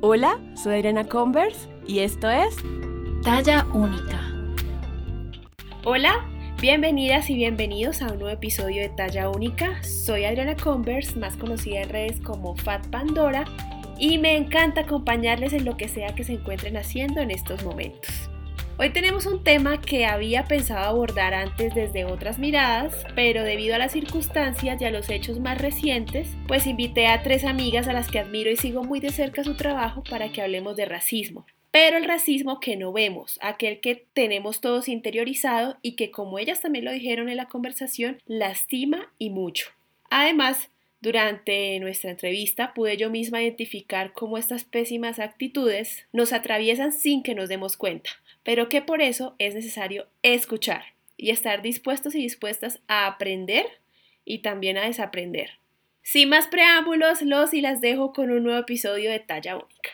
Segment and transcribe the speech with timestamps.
[0.00, 2.54] Hola, soy Adriana Converse y esto es
[3.24, 4.20] Talla Única.
[5.82, 6.24] Hola,
[6.60, 9.82] bienvenidas y bienvenidos a un nuevo episodio de Talla Única.
[9.82, 13.44] Soy Adriana Converse, más conocida en redes como Fat Pandora,
[13.98, 18.08] y me encanta acompañarles en lo que sea que se encuentren haciendo en estos momentos.
[18.80, 23.78] Hoy tenemos un tema que había pensado abordar antes desde otras miradas, pero debido a
[23.78, 28.08] las circunstancias y a los hechos más recientes, pues invité a tres amigas a las
[28.08, 31.44] que admiro y sigo muy de cerca su trabajo para que hablemos de racismo.
[31.72, 36.60] Pero el racismo que no vemos, aquel que tenemos todos interiorizado y que como ellas
[36.60, 39.70] también lo dijeron en la conversación, lastima y mucho.
[40.08, 40.70] Además,
[41.00, 47.34] durante nuestra entrevista pude yo misma identificar cómo estas pésimas actitudes nos atraviesan sin que
[47.34, 48.10] nos demos cuenta
[48.48, 50.82] pero que por eso es necesario escuchar
[51.18, 53.66] y estar dispuestos y dispuestas a aprender
[54.24, 55.50] y también a desaprender.
[56.00, 59.90] Sin más preámbulos, los y las dejo con un nuevo episodio de Talla Única.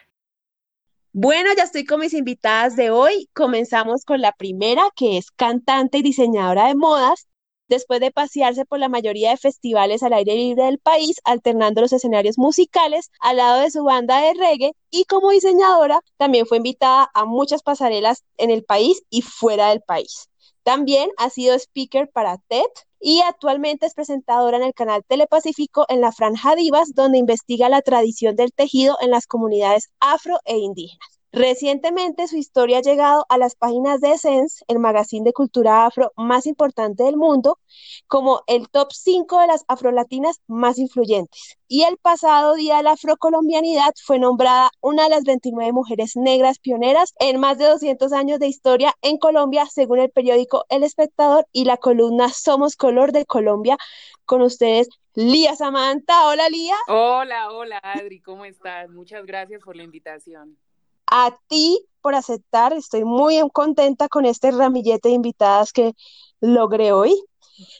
[1.12, 3.28] Bueno, ya estoy con mis invitadas de hoy.
[3.32, 7.26] Comenzamos con la primera, que es cantante y diseñadora de modas,
[7.68, 11.92] después de pasearse por la mayoría de festivales al aire libre del país, alternando los
[11.92, 17.10] escenarios musicales al lado de su banda de reggae y como diseñadora también fue invitada
[17.14, 20.28] a muchas pasarelas en el país y fuera del país.
[20.62, 22.64] También ha sido speaker para TED
[22.98, 27.82] y actualmente es presentadora en el canal Telepacífico en la Franja Divas, donde investiga la
[27.82, 31.13] tradición del tejido en las comunidades afro e indígenas.
[31.36, 36.12] Recientemente su historia ha llegado a las páginas de Essence, el magazine de cultura afro
[36.16, 37.58] más importante del mundo,
[38.06, 41.58] como el top 5 de las afrolatinas más influyentes.
[41.66, 46.60] Y el pasado Día de la Afrocolombianidad fue nombrada una de las 29 mujeres negras
[46.60, 51.48] pioneras en más de 200 años de historia en Colombia, según el periódico El Espectador
[51.50, 53.76] y la columna Somos Color de Colombia.
[54.24, 56.28] Con ustedes, Lía Samantha.
[56.28, 56.76] Hola, Lía.
[56.86, 58.88] Hola, hola, Adri, ¿cómo estás?
[58.88, 60.56] Muchas gracias por la invitación
[61.06, 62.72] a ti por aceptar.
[62.72, 65.94] Estoy muy contenta con este ramillete de invitadas que
[66.40, 67.14] logré hoy.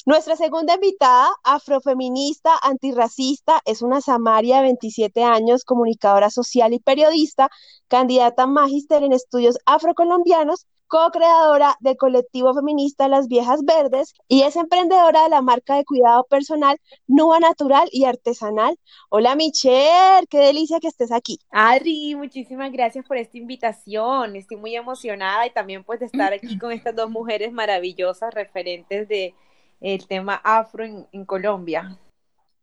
[0.06, 7.50] Nuestra segunda invitada, afrofeminista, antirracista, es una Samaria de 27 años, comunicadora social y periodista,
[7.88, 14.56] candidata a magíster en estudios afrocolombianos co-creadora del colectivo feminista Las Viejas Verdes y es
[14.56, 18.78] emprendedora de la marca de cuidado personal Nua Natural y Artesanal.
[19.10, 21.38] Hola Michelle, qué delicia que estés aquí.
[21.50, 24.36] Adri, muchísimas gracias por esta invitación.
[24.36, 29.08] Estoy muy emocionada y también pues de estar aquí con estas dos mujeres maravillosas referentes
[29.08, 29.34] de
[29.80, 31.98] el tema afro en, en Colombia.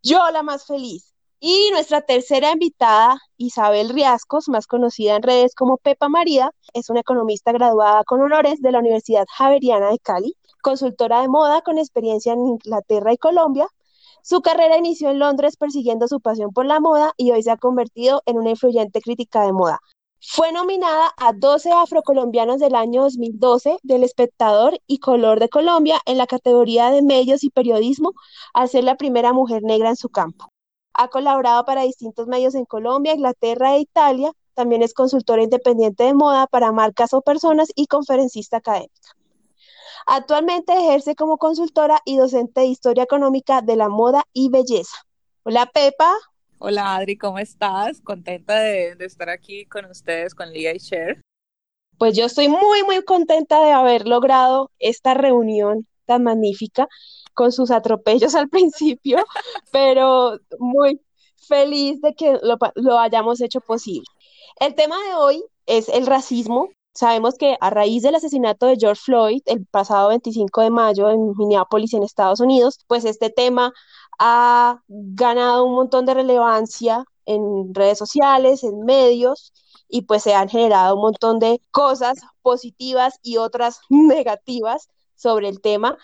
[0.02, 1.14] Yo la más feliz.
[1.44, 7.00] Y nuestra tercera invitada, Isabel Riascos, más conocida en redes como Pepa María, es una
[7.00, 12.34] economista graduada con honores de la Universidad Javeriana de Cali, consultora de moda con experiencia
[12.34, 13.66] en Inglaterra y Colombia.
[14.22, 17.56] Su carrera inició en Londres persiguiendo su pasión por la moda y hoy se ha
[17.56, 19.80] convertido en una influyente crítica de moda.
[20.20, 26.18] Fue nominada a 12 afrocolombianos del año 2012 del Espectador y Color de Colombia en
[26.18, 28.12] la categoría de medios y periodismo,
[28.54, 30.51] al ser la primera mujer negra en su campo.
[30.94, 34.32] Ha colaborado para distintos medios en Colombia, Inglaterra e Italia.
[34.54, 39.16] También es consultora independiente de moda para marcas o personas y conferencista académica.
[40.06, 44.96] Actualmente ejerce como consultora y docente de historia económica de la moda y belleza.
[45.44, 46.12] Hola Pepa.
[46.58, 48.00] Hola Adri, ¿cómo estás?
[48.00, 51.20] Contenta de, de estar aquí con ustedes, con Lia y Cher.
[51.98, 56.88] Pues yo estoy muy, muy contenta de haber logrado esta reunión tan magnífica
[57.34, 59.24] con sus atropellos al principio,
[59.70, 61.00] pero muy
[61.48, 64.06] feliz de que lo, hayamos hecho posible.
[64.60, 66.68] El tema de hoy es el racismo.
[66.94, 71.32] Sabemos que a raíz del asesinato de George Floyd el pasado 25 de mayo en
[71.36, 73.72] Minneapolis, en Estados Unidos, pues este tema
[74.18, 79.52] ha ganado un montón de relevancia en redes sociales, en medios,
[79.88, 85.60] y pues se han generado un montón de cosas positivas y otras negativas sobre el
[85.60, 85.98] tema.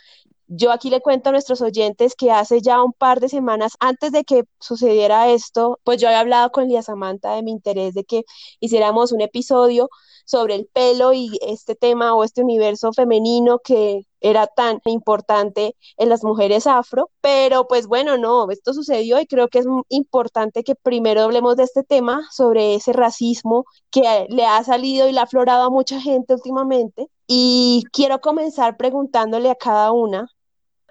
[0.51, 4.13] Yo aquí le cuento a nuestros oyentes que hace ya un par de semanas antes
[4.13, 8.05] de que sucediera esto, pues yo había hablado con Lía Samantha de mi interés de
[8.05, 8.25] que
[8.59, 9.91] hiciéramos un episodio
[10.25, 16.09] sobre el pelo y este tema o este universo femenino que era tan importante en
[16.09, 20.75] las mujeres afro, pero pues bueno, no, esto sucedió y creo que es importante que
[20.75, 25.25] primero hablemos de este tema, sobre ese racismo que le ha salido y le ha
[25.25, 27.09] aflorado a mucha gente últimamente.
[27.27, 30.29] Y quiero comenzar preguntándole a cada una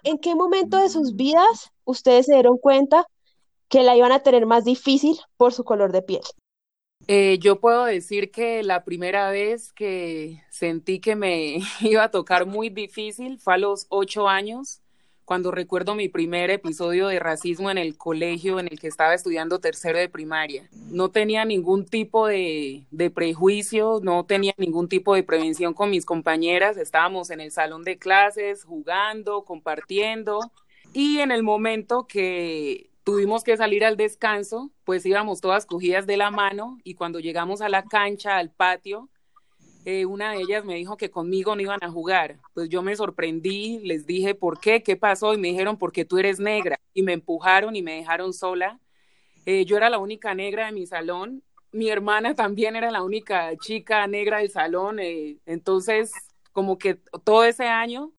[0.07, 3.05] ¿en qué momento de sus vidas ustedes se dieron cuenta
[3.69, 6.21] que la iban a tener más difícil por su color de piel?
[7.07, 12.45] Eh, yo puedo decir que la primera vez que sentí que me iba a tocar
[12.45, 14.81] muy difícil fue a los ocho años,
[15.27, 19.59] cuando recuerdo mi primer episodio de racismo en el colegio en el que estaba estudiando
[19.59, 20.69] tercero de primaria.
[20.89, 26.77] No tenía ningún tipo de, prejuicio, no tenía ningún tipo de prevención con mis compañeras,
[26.77, 30.39] estábamos en el salón de clases jugando, compartiendo
[30.93, 36.15] y en el momento que tuvimos que salir al descanso, pues íbamos todas cogidas de
[36.15, 39.09] la mano y cuando llegamos a la cancha, al patio,
[39.89, 42.41] eh, una de ellas me dijo que conmigo no iban a jugar.
[42.53, 44.83] Pues yo me sorprendí, les dije, ¿por qué?
[44.83, 45.33] ¿Qué pasó?
[45.33, 46.77] Y me dijeron, porque tú eres negra.
[46.93, 48.81] Y me empujaron y me dejaron sola.
[49.45, 51.41] Eh, yo era la única negra de mi salón.
[51.71, 54.99] Mi hermana también era la única chica negra del salón.
[54.99, 56.11] Eh, entonces,
[56.51, 58.11] como que todo ese año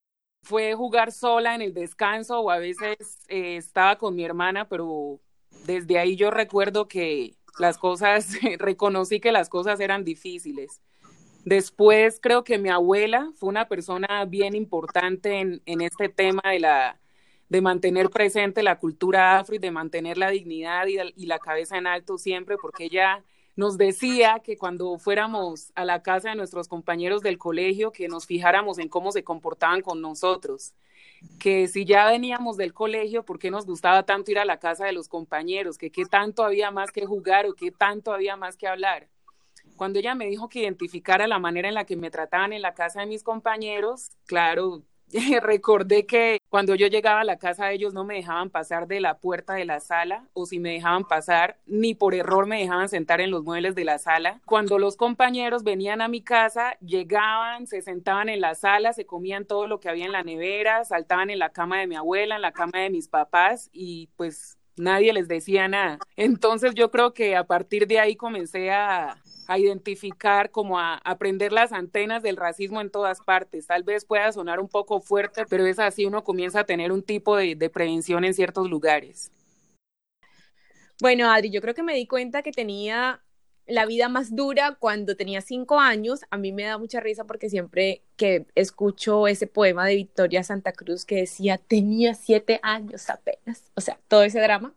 [0.45, 2.97] fue jugar sola en el descanso o a veces
[3.29, 5.21] estaba con mi hermana, pero
[5.67, 10.81] desde ahí yo recuerdo que las cosas, reconocí que las cosas eran difíciles.
[11.49, 17.01] Después creo que mi abuela fue una persona bien importante en, este tema de, la,
[17.49, 21.79] de mantener presente la cultura afro y de mantener la dignidad y, y la cabeza
[21.79, 23.25] en alto siempre, porque ella
[23.57, 28.27] nos decía que cuando fuéramos a la casa de nuestros compañeros del colegio, que nos
[28.27, 30.75] fijáramos en cómo se comportaban con nosotros,
[31.39, 34.85] que si ya veníamos del colegio, ¿por qué nos gustaba tanto ir a la casa
[34.85, 35.79] de los compañeros?
[35.79, 39.09] Que qué tanto había más que jugar o qué tanto había más que hablar.
[39.79, 42.75] Cuando ella me dijo que identificara la manera en la que me trataban en la
[42.75, 44.83] casa de mis compañeros, claro,
[45.43, 49.01] recordé que cuando yo llegaba a la casa de ellos no me dejaban pasar de
[49.01, 52.89] la puerta de la sala o si me dejaban pasar, ni por error me dejaban
[52.89, 54.41] sentar en los muebles de la sala.
[54.45, 59.47] Cuando los compañeros venían a mi casa, llegaban, se sentaban en la sala, se comían
[59.47, 62.43] todo lo que había en la nevera, saltaban en la cama de mi abuela, en
[62.43, 65.99] la cama de mis papás y pues nadie les decía nada.
[66.17, 71.53] Entonces yo creo que a partir de ahí comencé a, a identificar, como a aprender
[71.53, 73.67] las antenas del racismo en todas partes.
[73.67, 77.03] Tal vez pueda sonar un poco fuerte, pero es así, uno comienza a tener un
[77.03, 79.33] tipo de, de prevención en ciertos lugares.
[81.01, 83.23] Bueno, Adri, yo creo que me di cuenta que tenía
[83.69, 86.21] la vida más dura cuando tenía cinco años.
[86.31, 90.73] A mí me da mucha risa porque siempre que escucho ese poema de Victoria Santa
[90.73, 94.75] Cruz que decía, tenía siete años apenas, o sea, todo ese drama,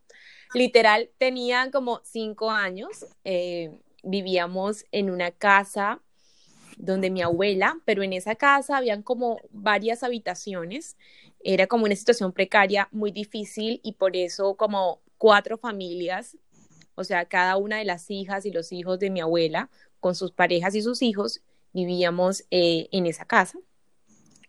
[0.54, 3.06] literal, tenía como cinco años.
[3.24, 3.72] Eh,
[4.04, 6.02] vivíamos en una casa
[6.78, 10.98] donde mi abuela, pero en esa casa habían como varias habitaciones,
[11.44, 16.38] era como una situación precaria muy difícil y por eso como cuatro familias,
[17.02, 19.70] o sea, cada una de las hijas y los hijos de mi abuela,
[20.00, 21.42] con sus parejas y sus hijos,
[21.74, 23.60] vivíamos eh, en esa casa.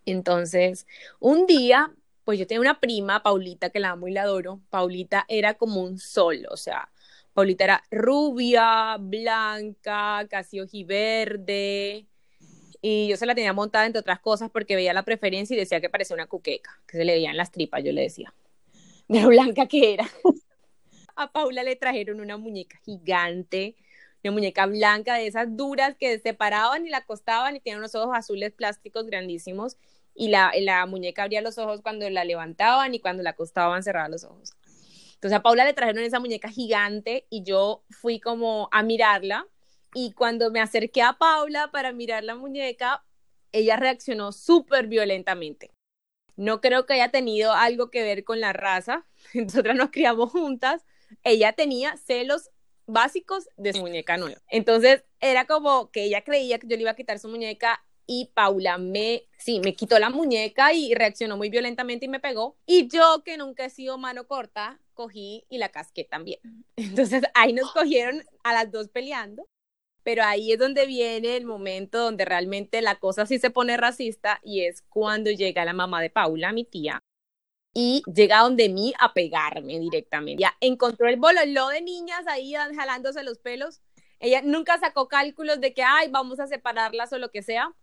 [0.07, 0.87] Entonces,
[1.21, 1.93] un día,
[2.25, 4.61] pues yo tenía una prima, Paulita, que la amo y la adoro.
[4.71, 6.91] Paulita era como un sol, o sea,
[7.35, 12.07] Paulita era rubia, blanca, casi ojiverde.
[12.83, 15.81] Y yo se la tenía montada entre otras cosas porque veía la preferencia y decía
[15.81, 18.35] que parecía una cuqueca, que se le veían las tripas, yo le decía.
[19.09, 20.09] De lo blanca que era.
[21.23, 23.77] A Paula le trajeron una muñeca gigante,
[24.23, 27.95] una muñeca blanca de esas duras que se paraban y la acostaban y tenían unos
[27.95, 29.77] ojos azules plásticos grandísimos.
[30.15, 34.09] Y la, la muñeca abría los ojos cuando la levantaban y cuando la acostaban cerraba
[34.09, 34.53] los ojos.
[35.15, 39.47] Entonces a Paula le trajeron esa muñeca gigante y yo fui como a mirarla
[39.95, 43.05] y cuando me acerqué a Paula para mirar la muñeca,
[43.53, 45.71] ella reaccionó súper violentamente.
[46.37, 49.07] No creo que haya tenido algo que ver con la raza.
[49.35, 50.85] Nosotras nos criamos juntas.
[51.23, 52.51] Ella tenía celos
[52.87, 54.41] básicos de su muñeca nueva.
[54.49, 58.31] Entonces era como que ella creía que yo le iba a quitar su muñeca y
[58.35, 62.57] Paula me, sí, me quitó la muñeca y reaccionó muy violentamente y me pegó.
[62.67, 66.41] Y yo, que nunca he sido mano corta, cogí y la casqué también.
[66.77, 69.47] Entonces ahí nos cogieron a las dos peleando.
[70.05, 74.41] Pero ahí es donde viene el momento donde realmente la cosa sí se pone racista
[74.43, 76.99] y es cuando llega la mamá de Paula, mi tía,
[77.75, 80.43] y llega donde mí a pegarme directamente.
[80.43, 83.81] Ya encontró el bololó de niñas ahí jalándose los pelos.
[84.21, 87.75] Ella nunca sacó cálculos de que, ay, vamos a separarlas o lo que sea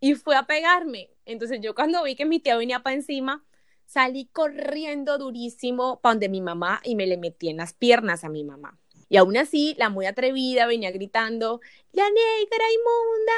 [0.00, 1.10] y fue a pegarme.
[1.24, 3.44] Entonces yo cuando vi que mi tía venía para encima,
[3.86, 8.28] salí corriendo durísimo para donde mi mamá y me le metí en las piernas a
[8.28, 8.78] mi mamá.
[9.08, 11.60] Y aún así, la muy atrevida venía gritando,
[11.92, 13.32] la negra inmunda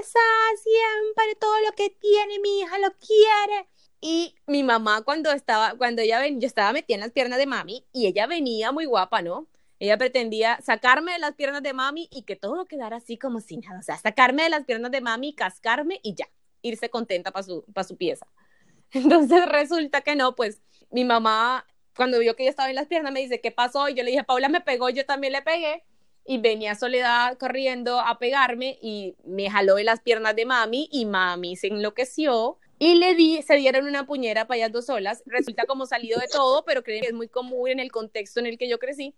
[0.00, 0.20] esa,
[0.62, 3.68] siempre todo lo que tiene mi hija lo quiere.
[4.00, 7.46] Y mi mamá cuando estaba, cuando ella venía, yo estaba metida en las piernas de
[7.46, 9.48] mami y ella venía muy guapa, ¿no?
[9.80, 13.60] Ella pretendía sacarme de las piernas de mami y que todo quedara así como sin
[13.60, 13.78] nada.
[13.78, 16.28] O sea, sacarme de las piernas de mami, cascarme y ya,
[16.62, 18.26] irse contenta para su, su pieza.
[18.92, 23.12] Entonces resulta que no, pues mi mamá, cuando vio que yo estaba en las piernas,
[23.12, 23.88] me dice, ¿qué pasó?
[23.88, 25.84] Y yo le dije, Paula me pegó, yo también le pegué.
[26.24, 31.06] Y venía Soledad corriendo a pegarme y me jaló de las piernas de mami y
[31.06, 35.22] mami se enloqueció y le di, se dieron una puñera para ellas dos solas.
[35.26, 38.46] Resulta como salido de todo, pero creo que es muy común en el contexto en
[38.46, 39.14] el que yo crecí.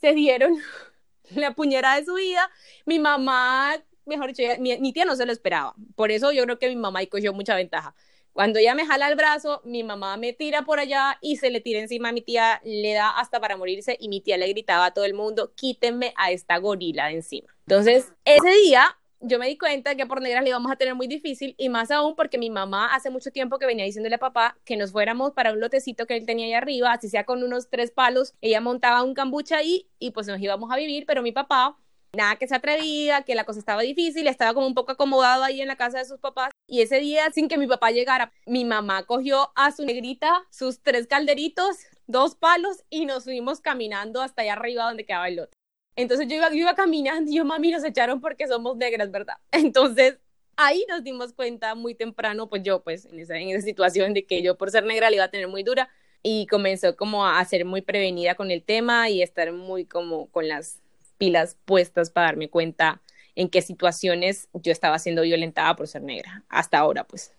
[0.00, 0.56] Se dieron
[1.34, 2.48] la puñera de su vida.
[2.86, 3.74] Mi mamá,
[4.06, 5.74] mejor dicho, mi, tía no se lo esperaba.
[5.96, 7.94] Por eso yo creo que mi mamá ahí cogió mucha ventaja.
[8.32, 11.60] Cuando ella me jala el brazo, mi mamá me tira por allá y se le
[11.60, 14.86] tira encima a mi tía, le da hasta para morirse y mi tía le gritaba
[14.86, 17.52] a todo el mundo, quítenme a esta gorila de encima.
[17.66, 21.06] Entonces, ese día yo me di cuenta que por negras le íbamos a tener muy
[21.06, 24.56] difícil y más aún porque mi mamá hace mucho tiempo que venía diciéndole a papá
[24.64, 27.68] que nos fuéramos para un lotecito que él tenía ahí arriba, así sea con unos
[27.68, 31.32] tres palos, ella montaba un cambucha ahí y pues nos íbamos a vivir, pero mi
[31.32, 31.76] papá
[32.12, 35.60] nada que se atrevía, que la cosa estaba difícil, estaba como un poco acomodado ahí
[35.60, 38.64] en la casa de sus papás y ese día sin que mi papá llegara, mi
[38.64, 44.42] mamá cogió a su negrita sus tres calderitos, dos palos y nos fuimos caminando hasta
[44.42, 45.59] allá arriba donde quedaba el lote.
[46.02, 49.36] Entonces yo iba, yo iba caminando y yo, mami, nos echaron porque somos negras, ¿verdad?
[49.52, 50.18] Entonces
[50.56, 54.24] ahí nos dimos cuenta muy temprano, pues yo, pues en esa, en esa situación de
[54.24, 55.88] que yo por ser negra le iba a tener muy dura
[56.22, 60.48] y comenzó como a ser muy prevenida con el tema y estar muy como con
[60.48, 60.80] las
[61.18, 63.00] pilas puestas para darme cuenta
[63.34, 67.32] en qué situaciones yo estaba siendo violentada por ser negra, hasta ahora pues.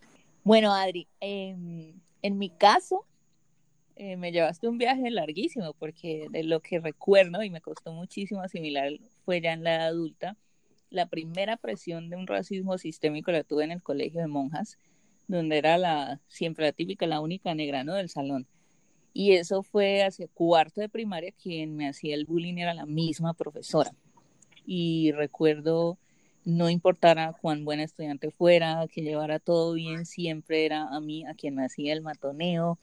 [0.44, 3.06] Bueno, Adri, en mi caso,
[4.03, 8.41] eh, me llevaste un viaje larguísimo porque de lo que recuerdo y me costó muchísimo
[8.41, 8.93] asimilar
[9.25, 10.38] fue ya en la edad adulta,
[10.89, 14.79] la primera presión de un racismo sistémico la tuve en el colegio de monjas,
[15.27, 17.93] donde era la siempre la típica, la única negra ¿no?
[17.93, 18.48] del salón.
[19.13, 23.36] Y eso fue hacia cuarto de primaria, quien me hacía el bullying era la misma
[23.36, 23.93] profesora.
[24.65, 26.00] Y recuerdo,
[26.43, 31.36] no importara cuán buena estudiante fuera, que llevara todo bien, siempre era a mí a
[31.36, 32.79] quien me hacía el matoneo,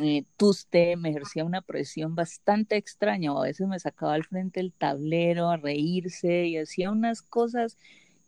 [0.00, 4.60] eh, Tuste me ejercía una presión bastante extraña, o a veces me sacaba al frente
[4.60, 7.76] el tablero a reírse y hacía unas cosas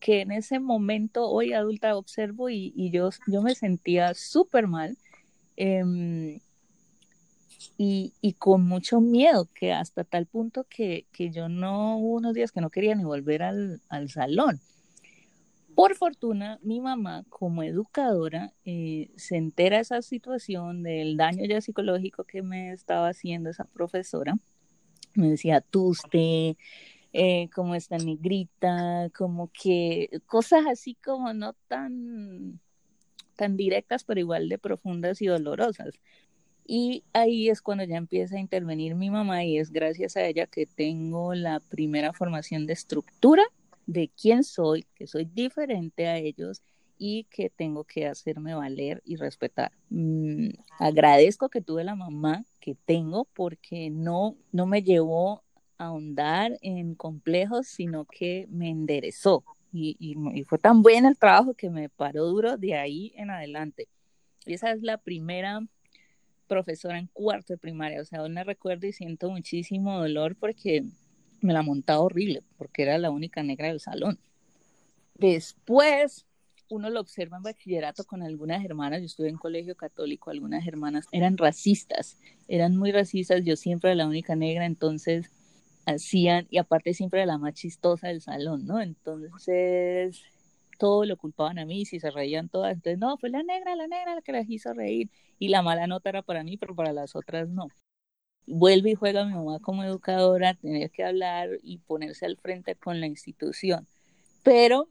[0.01, 4.99] que en ese momento, hoy adulta, observo y, yo, yo me sentía súper mal
[5.57, 6.41] em,
[7.79, 12.53] y, con mucho miedo, que hasta tal punto que, que, yo no hubo unos días
[12.53, 14.61] que no quería ni volver al, al salón.
[15.75, 21.61] Por fortuna, mi mamá, como educadora, eh, se entera de esa situación, del daño ya
[21.61, 24.37] psicológico que me estaba haciendo esa profesora.
[25.15, 26.57] Me decía, tú usted,
[27.13, 32.61] eh, como esta negrita, como que cosas así como no tan,
[33.37, 35.95] tan directas, pero igual de profundas y dolorosas.
[36.67, 40.47] Y ahí es cuando ya empieza a intervenir mi mamá y es gracias a ella
[40.47, 43.43] que tengo la primera formación de estructura
[43.87, 46.63] de quién soy, que soy diferente a ellos
[46.99, 49.73] y que tengo que hacerme valer y respetar.
[49.91, 55.43] Mm, agradezco que tuve la mamá que tengo porque no, no me llevó
[55.79, 59.45] a ahondar en complejos, sino que me enderezó.
[59.73, 63.89] Y, y, fue tan bueno el trabajo que me paró duro de ahí en adelante.
[64.47, 65.67] Y esa es la primera
[66.47, 68.01] profesora en cuarto de primaria.
[68.01, 70.85] O sea, aún me recuerdo y siento muchísimo dolor porque
[71.45, 74.19] me la montaba horrible porque era la única negra del salón.
[75.15, 76.27] Después
[76.71, 81.07] uno lo observa en bachillerato con algunas hermanas, yo estuve en colegio católico, algunas hermanas
[81.13, 85.31] eran racistas, eran muy racistas, yo siempre era la única negra, entonces
[85.87, 88.81] hacían, y aparte siempre era la más chistosa del salón, ¿no?
[88.81, 90.23] Entonces
[90.79, 93.87] todo lo culpaban a mí, si se reían todas, entonces no, fue la negra, la
[93.87, 96.93] negra la que las hizo reír, y la mala nota era para mí, pero para
[96.93, 97.69] las otras no
[98.47, 103.01] vuelve y juega mi mamá como educadora, tener que hablar y ponerse al frente con
[103.01, 103.87] la institución.
[104.43, 104.89] Pero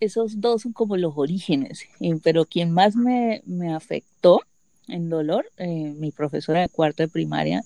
[0.00, 1.86] esos dos son como los orígenes.
[2.22, 4.40] pero quien más me, me afectó
[4.88, 7.62] en dolor, eh, mi profesora de cuarto de primaria.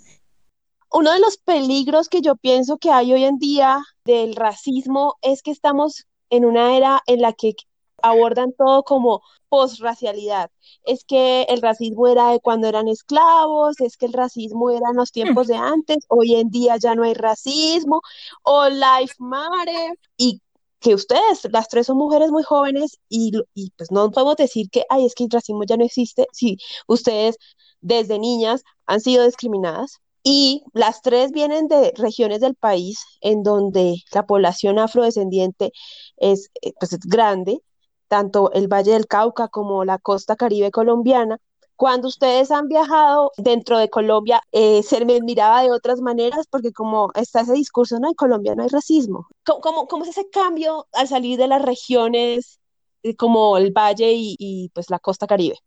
[0.93, 5.43] Uno de los peligros que yo pienso que hay hoy en día del racismo es
[5.43, 7.55] que estamos en una era en la que
[8.03, 10.51] abordan todo como posracialidad.
[10.85, 14.97] Es que el racismo era de cuando eran esclavos, es que el racismo era en
[14.97, 18.03] los tiempos de antes, hoy en día ya no hay racismo,
[18.43, 20.43] o life matter, y
[20.81, 24.85] que ustedes, las tres son mujeres muy jóvenes y, y pues no podemos decir que,
[24.91, 27.39] ay, es que el racismo ya no existe, si ustedes
[27.81, 30.01] desde niñas han sido discriminadas.
[30.29, 35.73] Y las tres vienen de regiones del país en donde la población afrodescendiente
[36.17, 37.63] es, eh, pues, es grande
[38.09, 41.39] tanto el Valle del Cauca como la costa caribe colombiana.
[41.77, 46.73] Cuando ustedes han viajado dentro de Colombia, eh, se me miraba de otras maneras porque
[46.73, 49.29] como está ese discurso, no, en Colombia no hay racismo.
[49.45, 52.61] ¿Cómo, cómo, es ese cambio al salir de las regiones
[53.03, 55.59] eh, como el Valle y, y pues la costa caribe?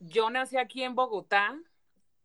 [0.00, 1.56] Yo nací aquí en Bogotá,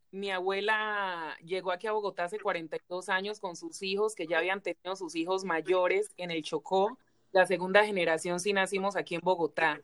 [0.10, 4.62] mi abuela llegó aquí a Bogotá hace 42 años con sus hijos, que ya habían
[4.62, 6.98] tenido sus hijos mayores en el Chocó
[7.31, 9.81] la segunda generación sí nacimos aquí en Bogotá.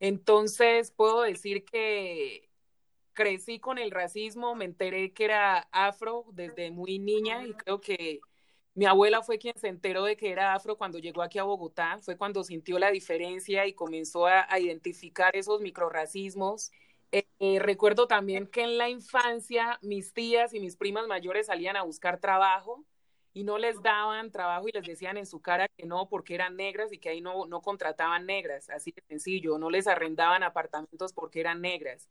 [0.00, 2.50] Entonces, puedo decir que
[3.14, 8.20] crecí con el racismo, me enteré que era afro desde muy niña y creo que
[8.74, 11.98] mi abuela fue quien se enteró de que era afro cuando llegó aquí a Bogotá,
[12.02, 16.70] fue cuando sintió la diferencia y comenzó a, identificar esos microracismos.
[17.12, 21.76] Eh, eh, recuerdo también que en la infancia mis tías y mis primas mayores salían
[21.76, 22.84] a buscar trabajo
[23.36, 26.56] y no les daban trabajo y les decían en su cara que no porque eran
[26.56, 31.12] negras y que ahí no, no contrataban negras, así de sencillo, no les arrendaban apartamentos
[31.12, 32.08] porque eran negras.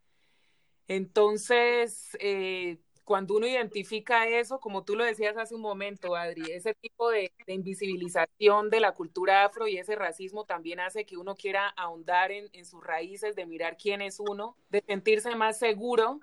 [0.88, 6.76] Entonces, eh, cuando uno identifica eso, como tú lo decías hace un momento, Adri, ese
[6.76, 11.36] tipo de, de, invisibilización de la cultura afro y ese racismo también hace que uno
[11.36, 16.20] quiera ahondar en, en, sus raíces, de mirar quién es uno, de sentirse más seguro.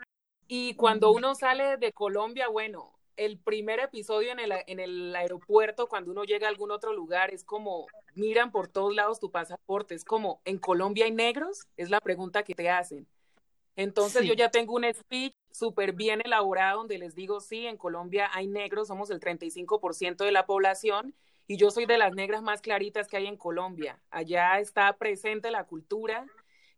[0.46, 5.88] Y cuando uno sale de Colombia, bueno, el primer episodio en el, en el aeropuerto,
[5.88, 9.94] cuando uno llega a algún otro lugar, es como, miran por todos lados tu pasaporte,
[9.94, 11.66] es como, ¿en Colombia hay negros?
[11.76, 13.06] Es la pregunta que te hacen.
[13.76, 14.28] Entonces sí.
[14.28, 18.46] yo ya tengo un speech súper bien elaborado donde les digo, sí, en Colombia hay
[18.46, 21.14] negros, somos el 35% de la población
[21.46, 24.00] y yo soy de las negras más claritas que hay en Colombia.
[24.10, 26.26] Allá está presente la cultura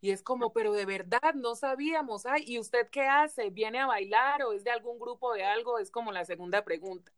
[0.05, 3.49] y es como, pero de verdad no sabíamos, ay, ¿y usted qué hace?
[3.49, 5.79] ¿Viene a bailar o es de algún grupo de algo?
[5.79, 7.11] Es como la segunda pregunta.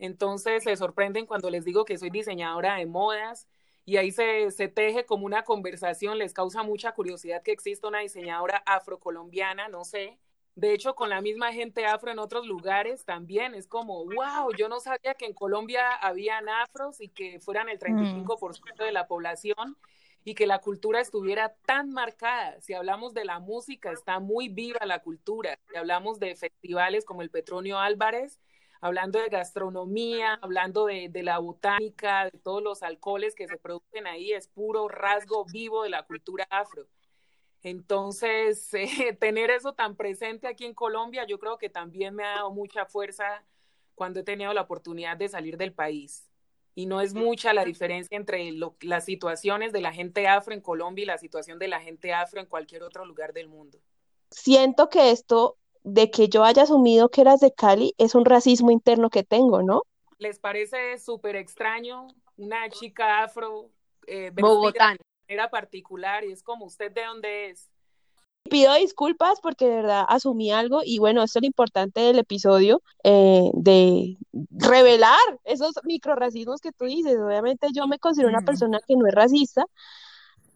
[0.00, 3.46] Entonces se sorprenden cuando les digo que soy diseñadora de modas,
[3.84, 8.00] y ahí se, se, teje como una conversación, les causa mucha curiosidad que exista una
[8.00, 10.18] diseñadora afrocolombiana, no sé.
[10.56, 14.68] De hecho, con la misma gente afro en otros lugares también es como, wow, yo
[14.68, 18.82] no sabía que en Colombia habían afros y que fueran el 35% mm.
[18.82, 19.76] de la población
[20.24, 22.60] y que la cultura estuviera tan marcada.
[22.62, 25.58] Si hablamos de la música, está muy viva la cultura.
[25.70, 28.40] Si hablamos de festivales como el Petronio Álvarez,
[28.80, 34.32] hablando de gastronomía, hablando de, la botánica, de todos los alcoholes que se producen ahí,
[34.32, 36.86] es puro rasgo vivo de la cultura afro.
[37.62, 42.36] Entonces, eh, tener eso tan presente aquí en Colombia, yo creo que también me ha
[42.36, 43.44] dado mucha fuerza
[43.94, 46.30] cuando he tenido la oportunidad de salir del país.
[46.74, 50.60] Y no es mucha la diferencia entre lo, las situaciones de la gente afro en
[50.60, 53.78] Colombia y la situación de la gente afro en cualquier otro lugar del mundo.
[54.30, 58.70] Siento que esto de que yo haya asumido que eras de Cali es un racismo
[58.70, 59.82] interno que tengo, ¿no?
[60.18, 63.70] ¿Les parece súper extraño una chica afro
[64.06, 67.70] eh, de manera particular y es como usted de dónde es?
[68.50, 72.82] Pido disculpas porque de verdad asumí algo y bueno, esto es lo importante del episodio,
[73.02, 74.18] eh, de
[74.50, 77.16] revelar esos microracismos que tú dices.
[77.18, 79.64] Obviamente yo me considero una persona que no es racista,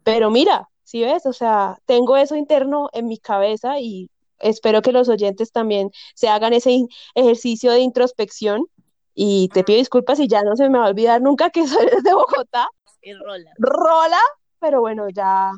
[0.03, 4.83] pero mira, si ¿sí ves, o sea, tengo eso interno en mi cabeza y espero
[4.83, 8.65] que los oyentes también se hagan ese ejercicio de introspección
[9.15, 11.87] y te pido disculpas si ya no se me va a olvidar nunca que soy
[12.03, 12.69] de Bogotá.
[13.01, 13.51] Es rola.
[13.57, 14.21] Rola,
[14.59, 15.51] pero bueno, ya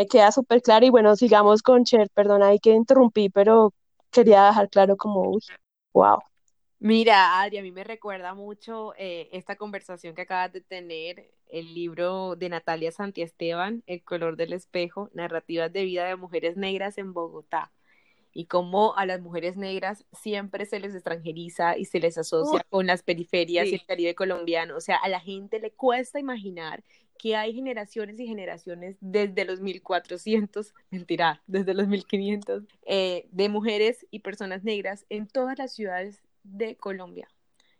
[0.00, 3.74] me queda súper claro y bueno, sigamos con Cher, perdona ahí que interrumpí, pero
[4.10, 5.42] quería dejar claro como, uy,
[5.92, 6.18] wow.
[6.78, 11.74] Mira, Adri, a mí me recuerda mucho eh, esta conversación que acabas de tener, el
[11.74, 17.12] libro de Natalia Santiesteban, El color del espejo, narrativas de vida de mujeres negras en
[17.12, 17.70] Bogotá
[18.32, 22.86] y cómo a las mujeres negras siempre se les extranjeriza y se les asocia con
[22.86, 23.72] las periferias sí.
[23.72, 24.76] y el Caribe colombiano.
[24.76, 26.84] O sea, a la gente le cuesta imaginar
[27.20, 34.06] que hay generaciones y generaciones desde los 1400, mentira, desde los 1500, eh, de mujeres
[34.10, 37.28] y personas negras en todas las ciudades de Colombia.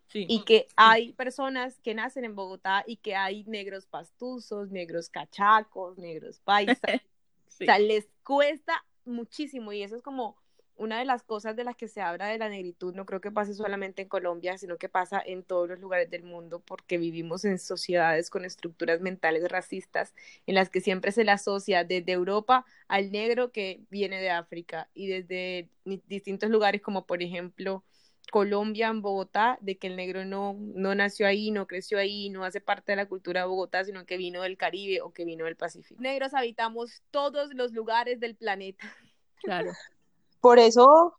[0.09, 0.27] Sí.
[0.29, 5.97] Y que hay personas que nacen en Bogotá y que hay negros pastuzos, negros cachacos,
[5.97, 6.77] negros paisas.
[7.49, 7.65] sí.
[7.65, 10.37] O sea, les cuesta muchísimo y eso es como
[10.81, 13.31] una de las cosas de las que se habla de la negritud, no creo que
[13.31, 17.45] pase solamente en Colombia, sino que pasa en todos los lugares del mundo porque vivimos
[17.45, 20.15] en sociedades con estructuras mentales racistas
[20.47, 24.89] en las que siempre se le asocia desde Europa al negro que viene de África
[24.95, 25.69] y desde
[26.07, 27.85] distintos lugares como por ejemplo
[28.31, 32.45] Colombia, en Bogotá, de que el negro no, no nació ahí, no creció ahí, no
[32.45, 35.45] hace parte de la cultura de Bogotá, sino que vino del Caribe o que vino
[35.45, 36.01] del Pacífico.
[36.01, 38.95] Negros habitamos todos los lugares del planeta.
[39.43, 39.73] Claro.
[40.41, 41.17] Por eso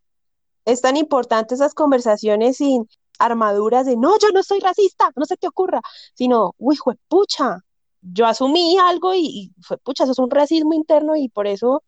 [0.65, 2.88] es tan importante esas conversaciones sin
[3.19, 5.81] armaduras de no, yo no soy racista, no se te ocurra,
[6.13, 7.60] sino, uy, pucha,
[8.01, 11.84] yo asumí algo y, y fue pucha, eso es un racismo interno y por eso,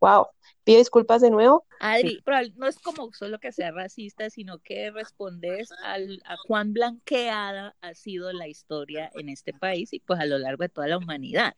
[0.00, 0.26] wow,
[0.62, 1.64] pido disculpas de nuevo.
[1.80, 6.72] Adri, pero no es como solo que sea racista, sino que respondes al, a cuán
[6.72, 10.86] blanqueada ha sido la historia en este país y pues a lo largo de toda
[10.88, 11.54] la humanidad.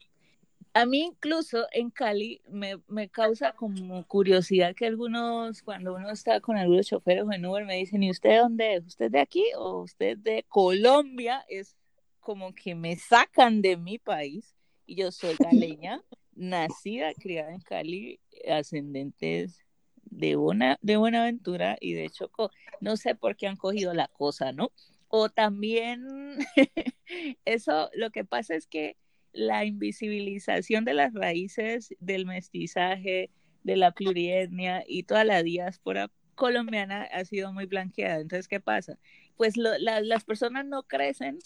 [0.73, 6.41] A mí incluso en Cali me, me causa como curiosidad que algunos, cuando uno está
[6.41, 8.87] con algunos choferes en Uber, me dicen, ¿y usted dónde es?
[8.87, 11.45] ¿Usted de aquí o usted de Colombia?
[11.49, 11.77] Es
[12.21, 14.55] como que me sacan de mi país
[14.87, 16.03] y yo soy galeña
[16.37, 19.65] nacida, criada en Cali, ascendentes
[20.05, 22.51] de, una, de Buenaventura y de Chocó.
[22.81, 24.71] No sé por qué han cogido la cosa, ¿no?
[25.09, 26.39] O también,
[27.45, 28.97] eso, lo que pasa es que
[29.33, 33.31] la invisibilización de las raíces del mestizaje,
[33.63, 38.21] de la plurietnia y toda la diáspora colombiana ha sido muy blanqueada.
[38.21, 38.99] Entonces, ¿qué pasa?
[39.37, 41.39] Pues las personas no crecen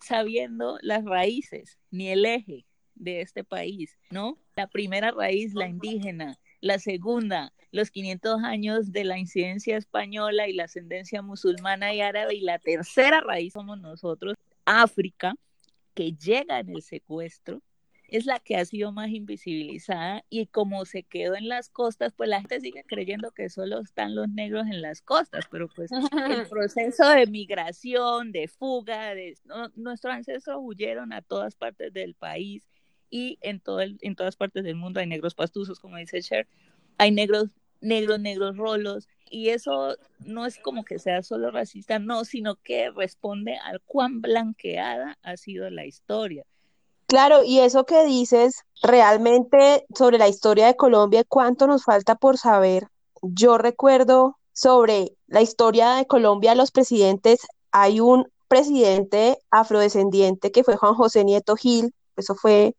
[0.00, 4.38] sabiendo las raíces ni el eje de este país, ¿no?
[4.56, 10.52] La primera raíz, la indígena, la segunda, los 500 años de la incidencia española y
[10.52, 15.34] la ascendencia musulmana y árabe, y la tercera raíz somos nosotros, África,
[16.00, 17.60] que llega en el secuestro,
[18.08, 22.30] es la que ha sido más invisibilizada y como se quedó en las costas, pues
[22.30, 26.00] la gente sigue creyendo que solo están los negros en las costas, pero pues el
[26.48, 29.34] proceso de migración, de fuga, de
[29.76, 32.66] nuestros ancestros huyeron a todas partes del país
[33.10, 36.48] y en todo en todas partes del mundo hay negros pastuzos, como dice Cher,
[36.96, 42.24] hay negros negros, negros rolos, y eso no es como que sea solo racista, no,
[42.24, 46.44] sino que responde al cuán blanqueada ha sido la historia.
[47.06, 52.38] Claro, y eso que dices realmente sobre la historia de Colombia, cuánto nos falta por
[52.38, 52.88] saber.
[53.22, 57.40] Yo recuerdo sobre la historia de Colombia, los presidentes,
[57.72, 62.74] hay un presidente afrodescendiente que fue Juan José Nieto Gil, eso fue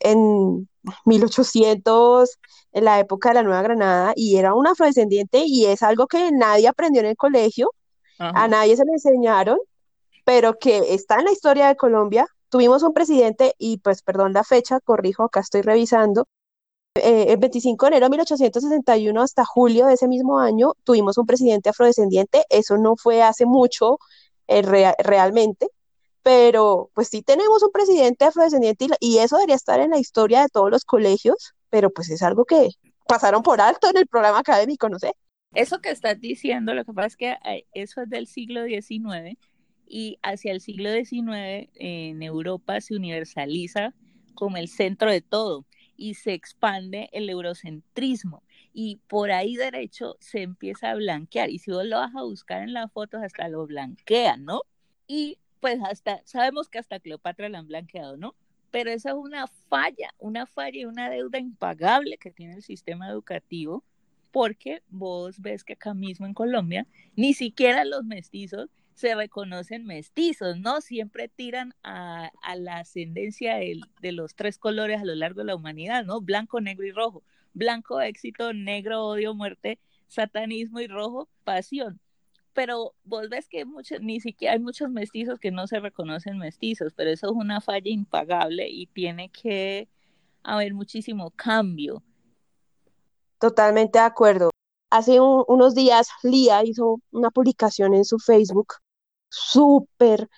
[0.00, 0.68] en
[1.04, 2.38] 1800,
[2.72, 6.30] en la época de la Nueva Granada, y era un afrodescendiente y es algo que
[6.32, 7.72] nadie aprendió en el colegio,
[8.18, 9.58] a nadie se le enseñaron,
[10.24, 12.26] pero que está en la historia de Colombia.
[12.50, 16.26] Tuvimos un presidente, y pues perdón la fecha, corrijo, acá estoy revisando,
[16.96, 21.26] eh, el 25 de enero de 1861 hasta julio de ese mismo año tuvimos un
[21.26, 23.98] presidente afrodescendiente, eso no fue hace mucho
[24.48, 25.68] eh, realmente,
[26.22, 30.42] pero pues sí tenemos un presidente afrodescendiente y, y, eso debería estar en la historia
[30.42, 32.70] de todos los colegios, pero pues es algo que
[33.06, 35.12] pasaron por alto en el programa académico, no sé.
[35.54, 39.36] Eso que estás diciendo, lo que pasa es que eh, eso es del siglo XIX
[39.86, 43.94] y hacia el siglo XIX en Europa se universaliza
[44.34, 50.42] como el centro de todo y se expande el eurocentrismo y por ahí derecho se
[50.42, 53.66] empieza a blanquear y si vos lo vas a buscar en las fotos hasta lo
[53.66, 54.62] blanquean, ¿no?
[55.08, 58.34] Y pues hasta sabemos que hasta Cleopatra la han blanqueado, ¿no?
[58.70, 63.08] Pero esa es una falla, una falla y una deuda impagable que tiene el sistema
[63.08, 63.84] educativo
[64.30, 70.58] porque vos ves que acá mismo en Colombia ni siquiera los mestizos se reconocen mestizos,
[70.58, 70.82] ¿no?
[70.82, 75.56] Siempre tiran a, la ascendencia de, de, los tres colores a lo largo de la
[75.56, 76.20] humanidad, ¿no?
[76.20, 77.22] Blanco, negro y rojo.
[77.54, 81.98] Blanco, éxito, negro, odio, muerte, satanismo y rojo, pasión.
[82.52, 86.92] Pero vos ves que muchos, ni siquiera hay muchos mestizos que no se reconocen mestizos,
[86.94, 89.88] pero eso es una falla impagable y tiene que
[90.42, 92.02] haber muchísimo cambio.
[93.38, 94.50] Totalmente de acuerdo.
[94.90, 98.74] Hace unos días Lía hizo una publicación en su Facebook
[99.28, 100.28] súper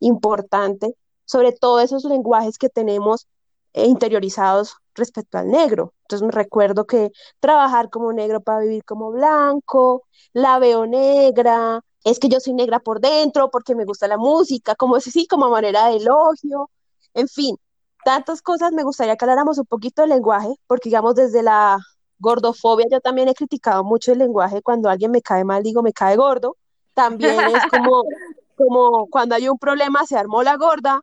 [0.00, 3.26] importante sobre todos esos lenguajes que tenemos
[3.72, 5.94] eh, interiorizados respecto al negro.
[6.02, 12.18] Entonces me recuerdo que trabajar como negro para vivir como blanco, la veo negra, es
[12.18, 15.88] que yo soy negra por dentro porque me gusta la música, como así, como manera
[15.88, 16.70] de elogio,
[17.14, 17.56] en fin,
[18.04, 18.72] tantas cosas.
[18.72, 21.78] Me gustaría que habláramos un poquito del lenguaje, porque digamos desde la
[22.18, 25.92] gordofobia yo también he criticado mucho el lenguaje, cuando alguien me cae mal digo me
[25.92, 26.56] cae gordo,
[26.94, 28.04] también es como
[28.56, 31.00] como cuando hay un problema se armó la gorda.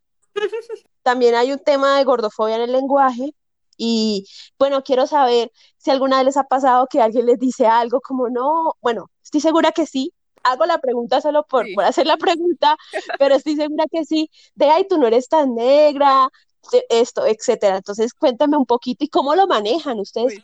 [1.04, 3.34] También hay un tema de gordofobia en el lenguaje.
[3.82, 4.28] Y
[4.60, 8.30] bueno, quiero saber si alguna vez les ha pasado que alguien les dice algo como
[8.30, 10.14] no, bueno, estoy segura que sí.
[10.44, 12.78] Hago la pregunta solo por, por hacer la pregunta,
[13.18, 14.30] pero estoy segura que sí.
[14.54, 16.30] De ay, tú no eres tan negra,
[16.90, 17.78] esto, etcétera.
[17.78, 20.42] Entonces, cuéntame un poquito y cómo lo manejan ustedes.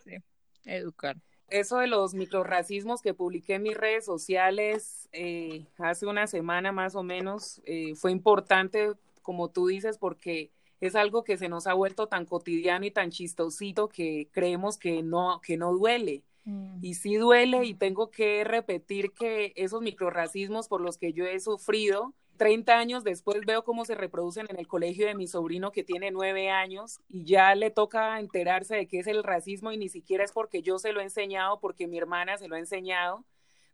[0.63, 1.17] Educar
[1.49, 6.95] eso de los microracismos que publiqué en mis redes sociales eh, hace una semana más
[6.95, 11.73] o menos eh, fue importante, como tú dices, porque es algo que se nos ha
[11.73, 16.23] vuelto tan cotidiano y tan chistosito que creemos que no, que no duele.
[16.43, 16.77] Mm.
[16.81, 21.39] Y sí duele y tengo que repetir que esos microracismos por los que yo he
[21.39, 25.83] sufrido 30 años después veo cómo se reproducen en el colegio de mi sobrino que
[25.83, 29.89] tiene nueve años y ya le toca enterarse de qué es el racismo y ni
[29.89, 33.23] siquiera es porque yo se lo he enseñado, porque mi hermana se lo ha enseñado.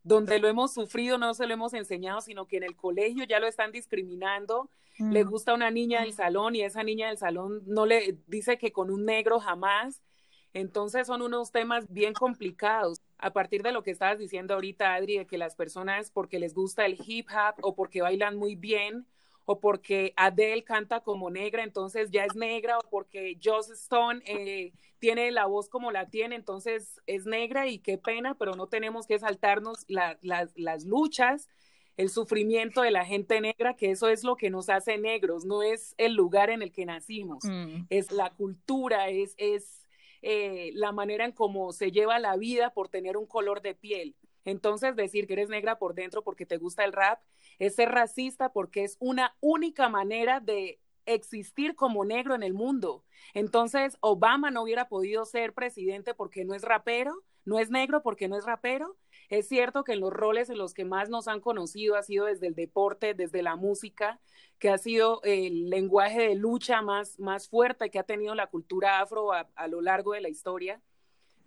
[0.03, 3.39] Donde lo hemos sufrido no se lo hemos enseñado, sino que en el colegio ya
[3.39, 4.69] lo están discriminando.
[4.97, 5.29] Le mm.
[5.29, 8.89] gusta una niña del salón y esa niña del salón no le dice que con
[8.91, 10.01] un negro jamás.
[10.53, 15.17] Entonces son unos temas bien complicados a partir de lo que estabas diciendo ahorita, Adri,
[15.17, 19.05] de que las personas porque les gusta el hip hop o porque bailan muy bien
[19.51, 24.71] o porque Adele canta como negra, entonces ya es negra, o porque Joss Stone eh,
[24.99, 29.07] tiene la voz como la tiene, entonces es negra y qué pena, pero no tenemos
[29.07, 31.49] que saltarnos las luchas,
[31.97, 35.63] el sufrimiento de la gente negra, que eso es lo que nos hace negros, no
[35.63, 37.87] es el lugar en el que nacimos, mm.
[37.89, 39.85] es la cultura, es, es
[40.21, 44.15] eh, la manera en cómo se lleva la vida por tener un color de piel.
[44.45, 47.21] Entonces, decir que eres negra por dentro porque te gusta el rap
[47.59, 53.03] es ser racista porque es una única manera de existir como negro en el mundo.
[53.33, 58.27] Entonces, Obama no hubiera podido ser presidente porque no es rapero, no es negro porque
[58.27, 58.97] no es rapero.
[59.29, 62.25] Es cierto que en los roles en los que más nos han conocido ha sido
[62.25, 64.19] desde el deporte, desde la música,
[64.59, 68.99] que ha sido el lenguaje de lucha más, más fuerte que ha tenido la cultura
[68.99, 70.81] afro a, a lo largo de la historia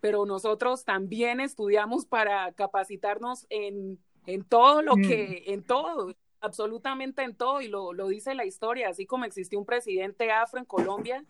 [0.04, 5.50] pero nosotros también estudiamos para capacitarnos en, en todo lo que, mm.
[5.50, 9.64] en todo, absolutamente en todo, y lo, lo dice la historia, así como existió un
[9.64, 11.24] presidente afro en Colombia,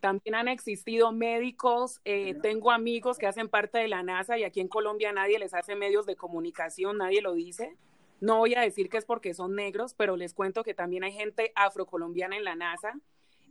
[0.00, 4.60] también han existido médicos, eh, tengo amigos que hacen parte de la NASA y aquí
[4.60, 7.78] en Colombia nadie les hace medios de comunicación, nadie lo dice.
[8.20, 11.12] No voy a decir que es porque son negros, pero les cuento que también hay
[11.12, 12.92] gente afrocolombiana en la NASA.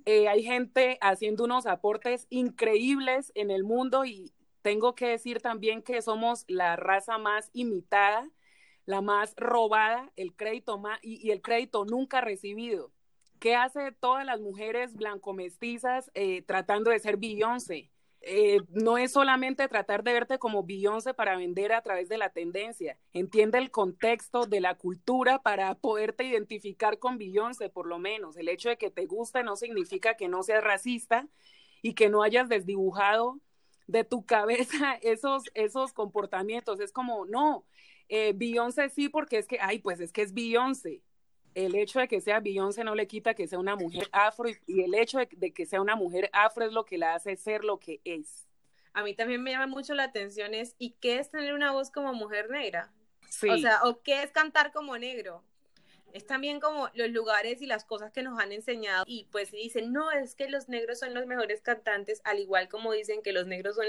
[0.05, 4.31] Eh, hay gente haciendo unos aportes increíbles en el mundo y,
[4.67, 8.29] tengo que decir también que somos la raza más imitada,
[8.85, 12.91] la más robada, el crédito más, y, el crédito nunca recibido.
[13.39, 17.91] ¿Qué hace todas las mujeres blanco-mestizas eh, tratando de ser Beyoncé?
[18.19, 22.31] Eh, no es solamente tratar de verte como Beyoncé para vender a través de la
[22.31, 22.99] tendencia.
[23.13, 28.35] Entiende el contexto de la cultura para poderte identificar con Beyoncé, por lo menos.
[28.35, 31.25] El hecho de que te guste no significa que no seas racista
[31.81, 33.39] y que no hayas desdibujado
[33.87, 36.79] de tu cabeza esos, esos comportamientos.
[36.79, 37.65] Es como, no,
[38.09, 41.01] eh, Beyoncé sí, porque es que, ay, pues es que es Beyoncé.
[41.55, 44.81] El hecho de que sea Beyoncé no le quita que sea una mujer afro y,
[44.81, 47.79] el hecho de, que sea una mujer afro es lo que la hace ser lo
[47.79, 48.47] que es.
[48.93, 51.89] A mí también me llama mucho la atención es, ¿y qué es tener una voz
[51.89, 52.93] como mujer negra?
[53.29, 53.49] Sí.
[53.49, 55.43] O sea, ¿o qué es cantar como negro?
[56.17, 59.93] Es también como los lugares y las cosas que nos han enseñado y pues dicen,
[59.93, 63.45] no, es que los negros son los mejores cantantes, al igual como dicen que los
[63.45, 63.85] negros son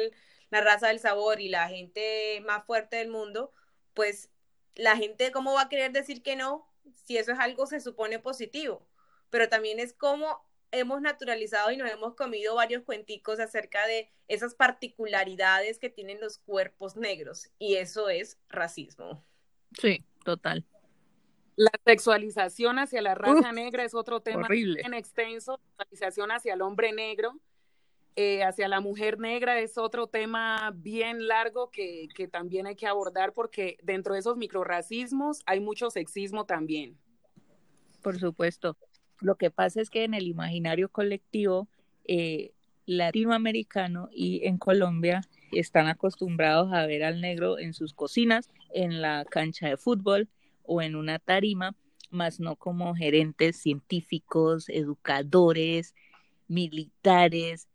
[0.51, 3.53] la raza del sabor y la gente más fuerte del mundo,
[3.95, 4.31] pues
[4.75, 6.69] la gente cómo va a querer decir que no
[7.05, 8.87] si eso es algo se supone positivo,
[9.31, 14.55] pero también es como hemos naturalizado y nos hemos comido varios cuenticos acerca de esas
[14.55, 19.25] particularidades que tienen los cuerpos negros y eso es racismo.
[19.81, 20.67] Sí, total.
[21.59, 25.59] La sexualización hacia la raza negra es otro tema bien extenso.
[25.77, 27.35] La sexualización hacia el hombre negro,
[28.15, 32.87] eh, hacia la mujer negra es otro tema bien largo que, que también hay que
[32.87, 36.97] abordar porque dentro de esos microracismos hay mucho sexismo también.
[38.03, 38.77] Por supuesto.
[39.21, 41.67] Lo que pasa es que en el imaginario colectivo
[42.05, 42.53] eh,
[42.87, 49.25] latinoamericano y en Colombia están acostumbrados a ver al negro en sus cocinas, en la
[49.25, 50.29] cancha de fútbol,
[50.69, 51.75] o en una tarima,
[52.11, 55.95] más no como gerentes científicos, educadores,
[56.47, 57.67] militares,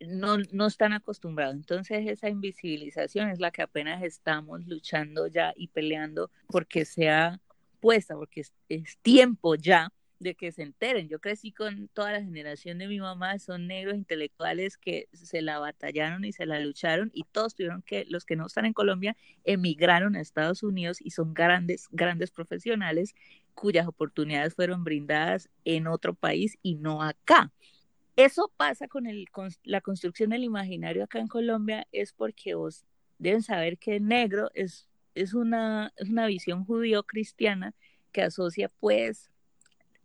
[0.00, 1.54] no, no están acostumbrados.
[1.54, 7.40] Entonces esa invisibilización es la que apenas estamos luchando ya y peleando porque sea
[7.80, 11.08] puesta, porque es tiempo ya de que se enteren.
[11.08, 15.58] Yo crecí con toda la generación de mi mamá, son negros intelectuales que se la
[15.58, 19.16] batallaron y se la lucharon y todos tuvieron que, los que no están en Colombia,
[19.44, 23.14] emigraron a Estados Unidos y son grandes, grandes profesionales
[23.54, 27.52] cuyas oportunidades fueron brindadas en otro país y no acá.
[28.16, 32.84] Eso pasa con, el, con la construcción del imaginario acá en Colombia, es porque vos
[33.18, 37.74] deben saber que negro es, es, una, es una visión judío-cristiana
[38.12, 39.31] que asocia pues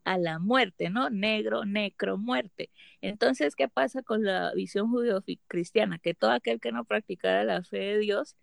[0.07, 1.09] a la muerte, ¿no?
[1.09, 2.69] Negro, necro, muerte.
[3.01, 5.99] Entonces, ¿qué pasa con la visión judío-cristiana?
[5.99, 8.37] Que todo aquel que no practicara la fe de Dios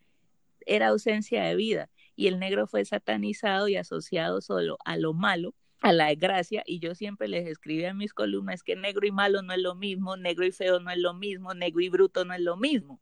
[0.67, 5.55] era ausencia de vida y el negro fue satanizado y asociado solo a lo malo,
[5.81, 9.41] a la desgracia, y yo siempre les escribí en mis columnas que negro y malo
[9.41, 12.35] no es lo mismo, negro y feo no es lo mismo, negro y bruto no
[12.35, 13.01] es lo mismo,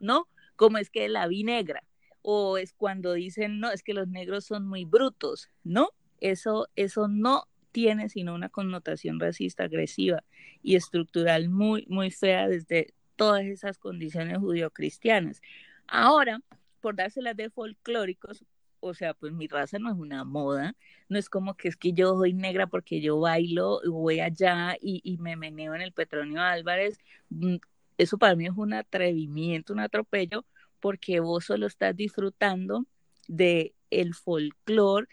[0.00, 0.26] ¿no?
[0.56, 1.84] Como es que la vi negra,
[2.22, 5.90] o es cuando dicen, no, es que los negros son muy brutos, ¿no?
[6.18, 10.24] Eso, eso no tiene sino una connotación racista, agresiva
[10.62, 15.42] y estructural muy, muy fea desde todas esas condiciones judio-cristianas.
[15.86, 16.40] Ahora,
[16.80, 18.44] por dárselas de folclóricos,
[18.80, 20.74] o sea, pues mi raza no es una moda,
[21.08, 25.00] no es como que es que yo soy negra porque yo bailo, voy allá y,
[25.04, 26.98] y me meneo en el Petronio Álvarez.
[27.28, 27.56] Mm,
[27.98, 30.46] eso para mí es un atrevimiento, un atropello,
[30.80, 32.86] porque vos solo estás disfrutando
[33.28, 35.08] de el folclore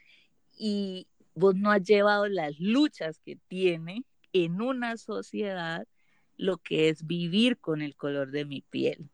[0.58, 5.88] y, vos no has llevado las luchas que tiene en una sociedad
[6.36, 9.10] lo que es vivir con el color de mi piel.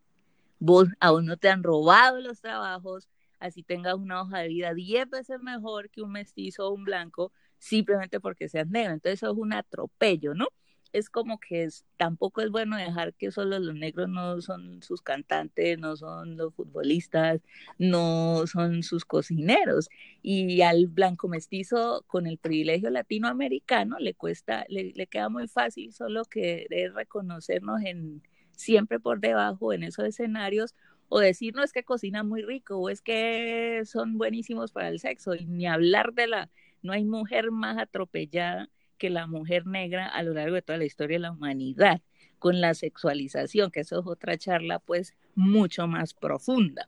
[0.59, 3.09] Vos aún no te han robado los trabajos,
[3.39, 7.31] así tengas una hoja de vida diez veces mejor que un mestizo o un blanco,
[7.57, 8.93] simplemente porque seas negro.
[8.93, 10.47] Entonces eso es un atropello, ¿no?
[10.93, 15.01] Es como que es, tampoco es bueno dejar que solo los negros no son sus
[15.01, 17.41] cantantes, no son los futbolistas,
[17.79, 19.89] no son sus cocineros.
[20.21, 25.93] Y al blanco mestizo con el privilegio latinoamericano le cuesta, le, le queda muy fácil
[25.93, 28.21] solo que reconocernos en
[28.55, 30.75] siempre por debajo en esos escenarios
[31.09, 34.99] o decir no es que cocina muy rico o es que son buenísimos para el
[34.99, 36.49] sexo y ni hablar de la
[36.81, 38.69] no hay mujer más atropellada
[39.03, 41.99] que la mujer negra a lo largo de toda la historia de la humanidad,
[42.39, 46.87] con la sexualización, que eso es otra charla pues mucho más profunda.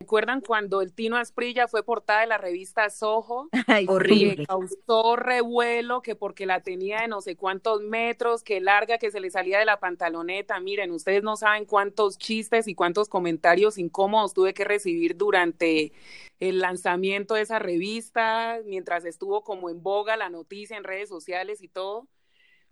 [0.00, 3.50] ¿Recuerdan cuando el Tino Asprilla fue portada de la revista Soho?
[3.86, 4.36] horrible.
[4.36, 9.10] Que causó revuelo, que porque la tenía de no sé cuántos metros, que larga, que
[9.10, 10.58] se le salía de la pantaloneta.
[10.58, 15.92] Miren, ustedes no saben cuántos chistes y cuántos comentarios incómodos tuve que recibir durante
[16.40, 21.62] el lanzamiento de esa revista, mientras estuvo como en boga la noticia en redes sociales
[21.62, 22.08] y todo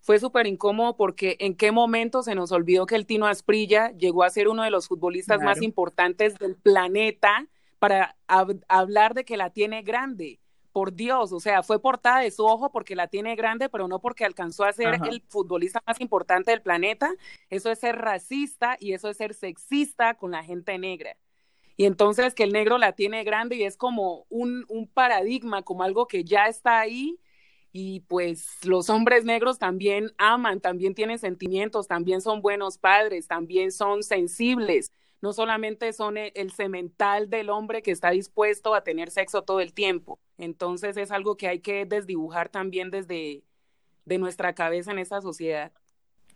[0.00, 4.22] fue súper incómodo porque en qué momento se nos olvidó que el Tino Asprilla llegó
[4.24, 7.46] a ser uno de los futbolistas más importantes del planeta
[7.78, 10.40] para hablar de que la tiene grande.
[10.72, 14.00] Por Dios, o sea, fue portada de su ojo porque la tiene grande, pero no
[14.00, 17.12] porque alcanzó a ser el futbolista más importante del planeta.
[17.50, 21.16] Eso es ser racista y eso es ser sexista con la gente negra.
[21.76, 25.82] Y entonces que el negro la tiene grande y es como un, un paradigma, como
[25.82, 27.18] algo que ya está ahí
[27.80, 33.70] y pues los hombres negros también aman, también tienen sentimientos, también son buenos padres, también
[33.70, 39.12] son sensibles, no solamente son e, el, cemental del hombre que está dispuesto a tener
[39.12, 40.18] sexo todo el tiempo.
[40.38, 43.44] Entonces es algo que hay que desdibujar también desde
[44.06, 45.70] de nuestra cabeza en esta sociedad.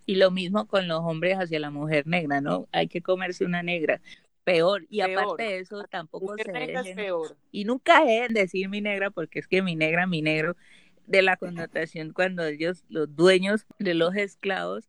[0.07, 2.69] Y lo mismo con los hombres hacia la mujer negra, ¿no?
[2.71, 4.01] Hay que comerse una negra.
[4.45, 4.87] Peor.
[4.89, 7.37] Y aparte de eso, tampoco se dejen, peor.
[7.51, 10.57] Y nunca deben decir mi negra, porque es que mi negra, mi negro,
[11.07, 14.87] de la connotación cuando ellos, los dueños de los esclavos,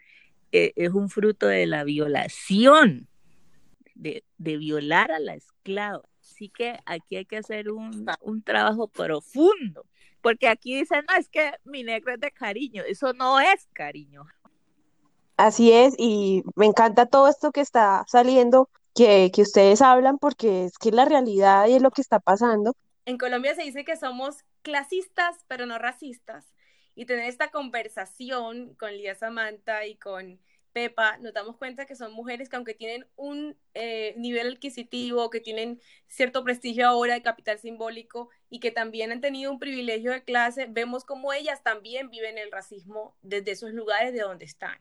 [0.52, 3.08] eh, es un fruto de la violación,
[3.96, 6.04] de, de, violar a la esclava.
[6.22, 9.86] Así que aquí hay que hacer un, un trabajo profundo,
[10.22, 14.26] porque aquí dicen, no, es que mi negro es de cariño, eso no es cariño.
[15.38, 20.66] Así es, y me encanta todo esto que está saliendo, que, que ustedes hablan, porque
[20.66, 22.76] es que es la realidad y es lo que está pasando.
[23.06, 26.54] En Colombia se dice que somos clasistas, pero no racistas.
[26.96, 30.40] Y tener esta conversación con Lía Samantha y con
[30.74, 35.40] Pepa, nos damos cuenta que son mujeres que aunque tienen un eh, nivel adquisitivo, que
[35.40, 40.24] tienen cierto prestigio ahora de capital simbólico y que también han tenido un privilegio de
[40.24, 44.80] clase, vemos como ellas también viven el racismo desde esos lugares de donde están.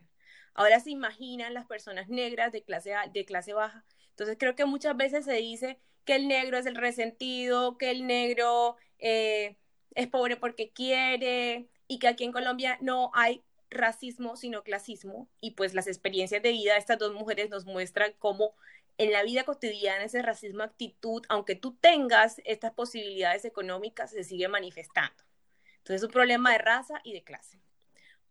[0.54, 3.84] Ahora se imaginan las personas negras de clase, de clase baja.
[4.10, 8.06] Entonces creo que muchas veces se dice que el negro es el resentido, que el
[8.06, 9.56] negro eh,
[9.94, 15.28] es pobre porque quiere y que aquí en Colombia no hay racismo, sino clasismo.
[15.40, 18.54] Y pues las experiencias de vida de estas dos mujeres nos muestran cómo
[18.98, 24.48] en la vida cotidiana ese racismo actitud, aunque tú tengas estas posibilidades económicas, se sigue
[24.48, 25.22] manifestando.
[25.78, 27.58] Entonces es un problema de raza y de clase.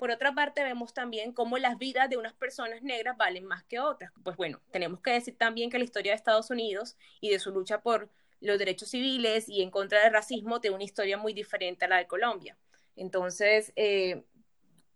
[0.01, 3.79] Por otra parte, vemos también cómo las vidas de unas personas negras valen más que
[3.79, 4.11] otras.
[4.23, 7.51] Pues bueno, tenemos que decir también que la historia de Estados Unidos y de su
[7.51, 8.09] lucha por
[8.39, 11.97] los derechos civiles y en contra del racismo tiene una historia muy diferente a la
[11.97, 12.57] de Colombia.
[12.95, 14.23] Entonces, eh,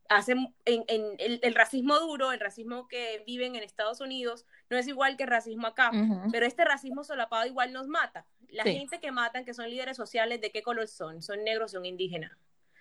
[0.09, 5.23] en, el, racismo duro, el racismo que viven en Estados Unidos, no es igual que
[5.25, 5.91] el racismo acá,
[6.31, 8.25] pero este racismo solapado igual nos mata.
[8.49, 11.21] La gente que matan, que son líderes sociales, ¿de qué color son?
[11.21, 12.31] Son negros, son indígenas,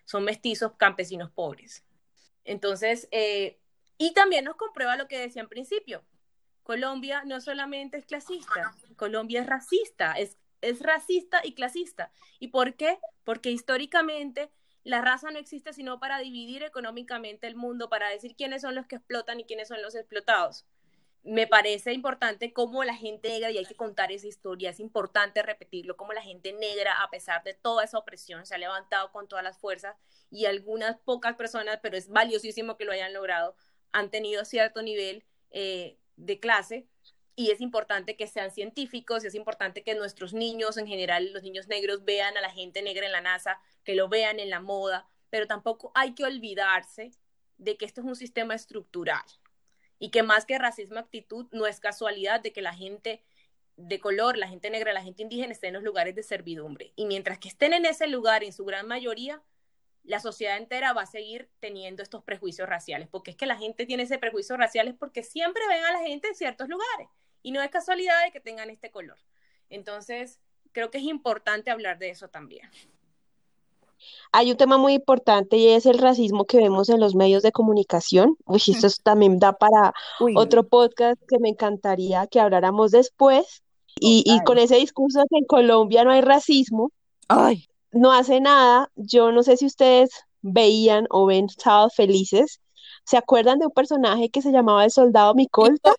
[0.06, 1.84] son mestizos, campesinos pobres.
[2.44, 3.59] Entonces, eh,
[3.98, 6.04] y también nos comprueba lo que decía en principio.
[6.62, 12.11] Colombia no solamente es clasista, Colombia es racista, es, es racista y clasista.
[12.38, 12.98] ¿Y por qué?
[13.24, 14.50] Porque históricamente
[14.83, 18.87] la raza no existe sino para dividir económicamente el mundo, para decir quiénes son los
[18.87, 20.66] que explotan y quiénes son los explotados
[21.24, 25.42] me parece importante cómo la gente negra, y hay que contar esa historia, es importante
[25.42, 29.26] repetirlo, cómo la gente negra, a pesar de toda esa opresión, se ha levantado con
[29.26, 29.96] todas las fuerzas
[30.30, 33.57] y algunas pocas personas, pero es valiosísimo que lo hayan logrado,
[33.92, 36.86] han tenido cierto nivel eh, de clase
[37.36, 41.42] y es importante que sean científicos, y es importante que nuestros niños, en general los
[41.42, 44.61] niños negros, vean a la gente negra en la NASA, que lo vean en la
[44.61, 47.12] moda, pero tampoco hay que olvidarse
[47.57, 49.24] de que esto es un sistema estructural
[49.99, 53.22] y que más que racismo actitud no es casualidad de que la gente
[53.76, 56.92] de color, la gente negra, la gente indígena esté en los lugares de servidumbre.
[56.97, 59.42] Y mientras que estén en ese lugar, en su gran mayoría,
[60.05, 63.86] la sociedad entera va a seguir teniendo estos prejuicios raciales, porque es que la gente
[63.86, 67.09] tiene ese prejuicio racial porque siempre ven a la gente en ciertos lugares
[67.42, 69.18] y no es casualidad de que tengan este color.
[69.70, 70.40] Entonces,
[70.72, 72.68] creo que es importante hablar de eso también.
[74.32, 77.52] Hay un tema muy importante y es el racismo que vemos en los medios de
[77.52, 78.36] comunicación.
[78.46, 79.92] Uy, esto también da para
[80.36, 83.62] otro podcast que me encantaría que habláramos después.
[84.00, 86.90] Y, y, con ese discurso de que en Colombia no hay racismo,
[87.28, 87.68] Ay.
[87.92, 88.90] no hace nada.
[88.96, 90.11] Yo no sé si ustedes
[90.42, 92.61] veían o ven Sábados Felices.
[93.05, 95.94] ¿Se acuerdan de un personaje que se llamaba el soldado Micolta?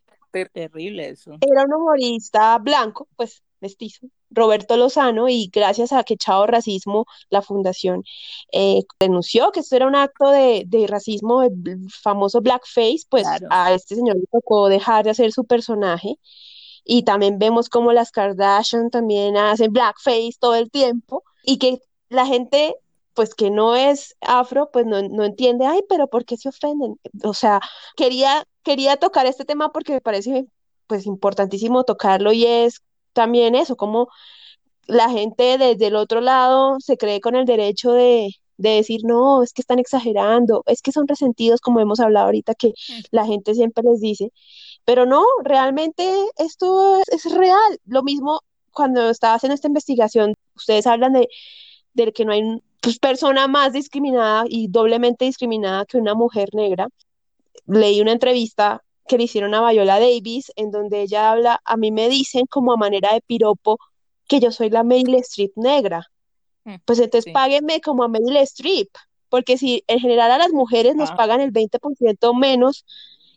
[0.54, 1.38] Terrible eso.
[1.40, 7.42] Era un humorista blanco, pues mestizo, Roberto Lozano, y gracias a que Chao Racismo, la
[7.42, 8.04] fundación,
[8.52, 11.54] eh, denunció que esto era un acto de, racismo, el
[11.90, 16.18] famoso blackface, pues a este señor le tocó dejar de hacer su personaje.
[16.84, 22.28] Y también vemos como las Kardashian también hacen blackface todo el tiempo y que la
[22.28, 22.76] gente
[23.16, 27.00] pues que no es afro, pues no, no, entiende, ay, pero ¿por qué se ofenden?
[27.24, 27.62] O sea,
[27.96, 30.48] quería, quería tocar este tema porque me parece
[30.86, 32.82] pues importantísimo tocarlo y es
[33.16, 34.10] también eso, como
[34.88, 39.54] la gente desde el otro lado se cree con el derecho de, decir, no, es
[39.54, 42.74] que están exagerando, es que son resentidos, como hemos hablado ahorita, que
[43.12, 44.32] la gente siempre les dice,
[44.86, 46.04] pero no, realmente
[46.38, 47.80] esto es, real.
[47.86, 48.42] Lo mismo
[48.72, 51.28] cuando estaba haciendo esta investigación, ustedes hablan de,
[51.94, 52.44] de que no hay
[52.82, 56.88] pues, persona más discriminada y doblemente discriminada que una mujer negra.
[57.68, 61.92] Leí una entrevista que le hicieron a Viola Davis, en donde ella habla, a mí
[61.92, 63.78] me dicen como a manera de piropo
[64.28, 66.12] que yo soy la Meryl Streep negra.
[66.64, 68.90] Mm, pues entonces páguenme como a Meryl Streep,
[69.30, 71.16] porque si en general a las mujeres nos ah.
[71.16, 72.86] pagan el 20% menos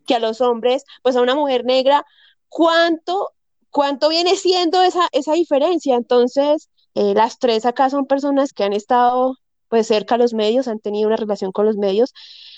[0.07, 2.07] que a los hombres, pues a una mujer negra,
[2.49, 3.31] ¿cuánto,
[3.71, 5.97] cuánto viene siendo esa, esa diferencia?
[5.97, 9.37] Entonces, eh, las tres acá son personas que han estado
[9.69, 12.15] pues cerca a los medios, han tenido una relación con los medios.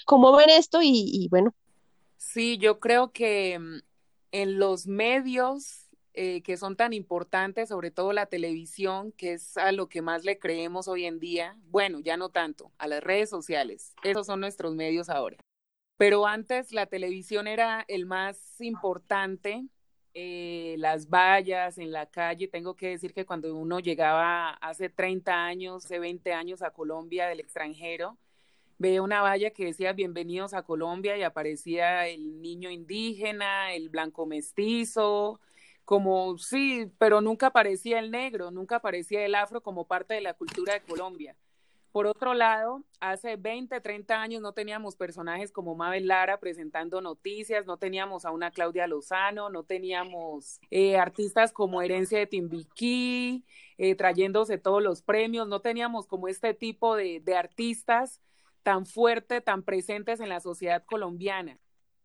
[0.06, 0.80] ¿Cómo ven esto?
[0.80, 1.52] y bueno,
[2.20, 3.78] Sí, yo creo que mm,
[4.32, 9.72] en los medios eh, que son tan importantes, sobre todo la televisión, que es a
[9.72, 13.30] lo que más le creemos hoy en día, bueno, ya no tanto, a las redes
[13.30, 15.38] sociales, esos son nuestros medios ahora.
[15.96, 19.64] Pero antes la televisión era el más importante,
[20.12, 25.46] eh, las vallas en la calle, tengo que decir que cuando uno llegaba hace 30
[25.46, 28.18] años, hace 20 años a Colombia del extranjero,
[28.81, 34.24] veía una valla que decía bienvenidos a Colombia y aparecía el niño indígena, el blanco
[34.24, 35.39] mestizo,
[35.85, 40.33] como sí, pero nunca aparecía el negro, nunca aparecía el afro como parte de la
[40.33, 41.37] cultura de Colombia.
[41.93, 47.66] Por otro lado, hace 20, 30 años no teníamos personajes como Mabel Lara presentando noticias,
[47.66, 53.45] no teníamos a una Claudia Lozano, no teníamos eh, artistas como Herencia de Timbiquí,
[53.76, 58.22] eh, trayéndose todos los premios, no teníamos como este tipo de, de artistas
[58.62, 61.58] tan fuerte, tan presentes en la sociedad colombiana.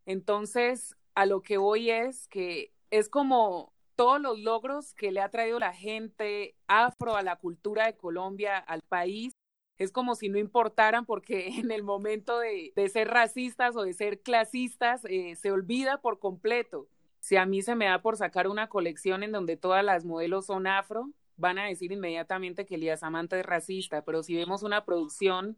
[0.05, 5.29] Entonces, a lo que voy es que es como todos los logros que le ha
[5.29, 9.33] traído la gente afro a la cultura de Colombia, al país,
[9.77, 14.21] es como si no importaran porque en el momento de, ser racistas o de ser
[14.21, 16.87] clasistas eh, se olvida por completo.
[17.19, 20.45] Si a mí se me da por sacar una colección en donde todas las modelos
[20.45, 24.85] son afro, van a decir inmediatamente que Elías Amante es racista, pero si vemos una
[24.85, 25.57] producción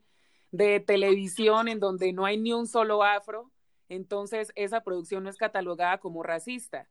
[0.51, 3.51] de televisión en donde no hay ni un solo afro,
[3.89, 6.89] entonces esa producción no es catalogada como racista.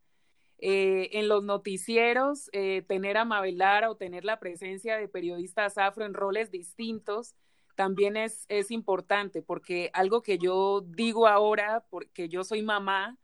[0.59, 6.07] Eh, en los noticieros, eh, tener a Mabelara o tener la presencia de periodistas afro
[6.07, 7.35] en roles distintos
[7.75, 13.19] también es, es importante, porque algo que yo digo ahora, porque yo soy mamá,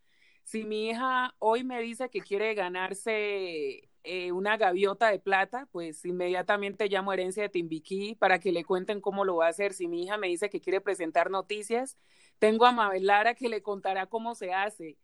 [0.45, 6.05] si mi hija hoy me dice que quiere ganarse eh, una gaviota de plata, pues
[6.05, 9.73] inmediatamente llamo a Herencia de Timbiquí para que le cuenten cómo lo va a hacer.
[9.75, 11.97] Si mi hija me dice que quiere presentar noticias,
[12.39, 14.99] tengo a Mabel Lara que le contará cómo se hace.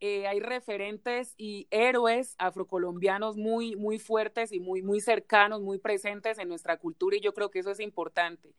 [0.00, 6.38] Eh, hay referentes y héroes afrocolombianos muy, muy fuertes y muy, muy cercanos, muy presentes
[6.38, 8.54] en nuestra cultura y yo creo que eso es importante.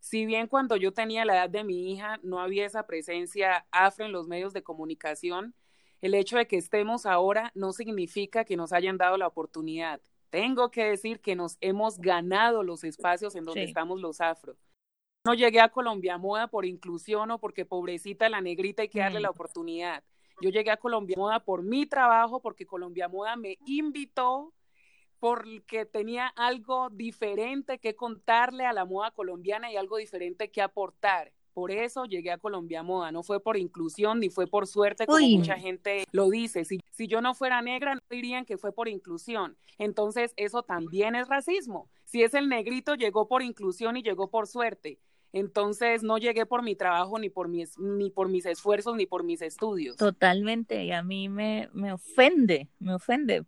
[0.00, 4.06] Si bien cuando yo tenía la edad de mi hija no había esa presencia afro
[4.06, 5.54] en los medios de comunicación,
[6.00, 10.00] el hecho de que estemos ahora no significa que nos hayan dado la oportunidad.
[10.30, 14.56] Tengo que decir que nos hemos ganado los espacios en donde estamos los afro.
[15.24, 19.20] No llegué a Colombia Moda por inclusión o porque pobrecita la negrita hay que darle
[19.20, 19.32] la mm.
[19.32, 20.04] oportunidad.
[20.40, 24.54] Yo llegué a Colombia Moda por mi trabajo, porque Colombia Moda me invitó,
[25.18, 31.32] porque tenía algo diferente que contarle a la moda colombiana y algo diferente que aportar.
[31.58, 35.26] Por eso llegué a Colombia Moda, no fue por inclusión ni fue por suerte, como
[35.26, 36.64] mucha gente lo dice.
[36.64, 39.56] Si, si yo no fuera negra, no dirían que fue por inclusión.
[39.76, 41.90] Entonces, eso también es racismo.
[42.04, 45.00] Si es el negrito, llegó por inclusión y llegó por suerte.
[45.32, 49.24] Entonces no llegué por mi trabajo, ni por mis, ni por mis esfuerzos, ni por
[49.24, 49.96] mis estudios.
[49.96, 53.44] Totalmente, y a mí me, me ofende, me ofende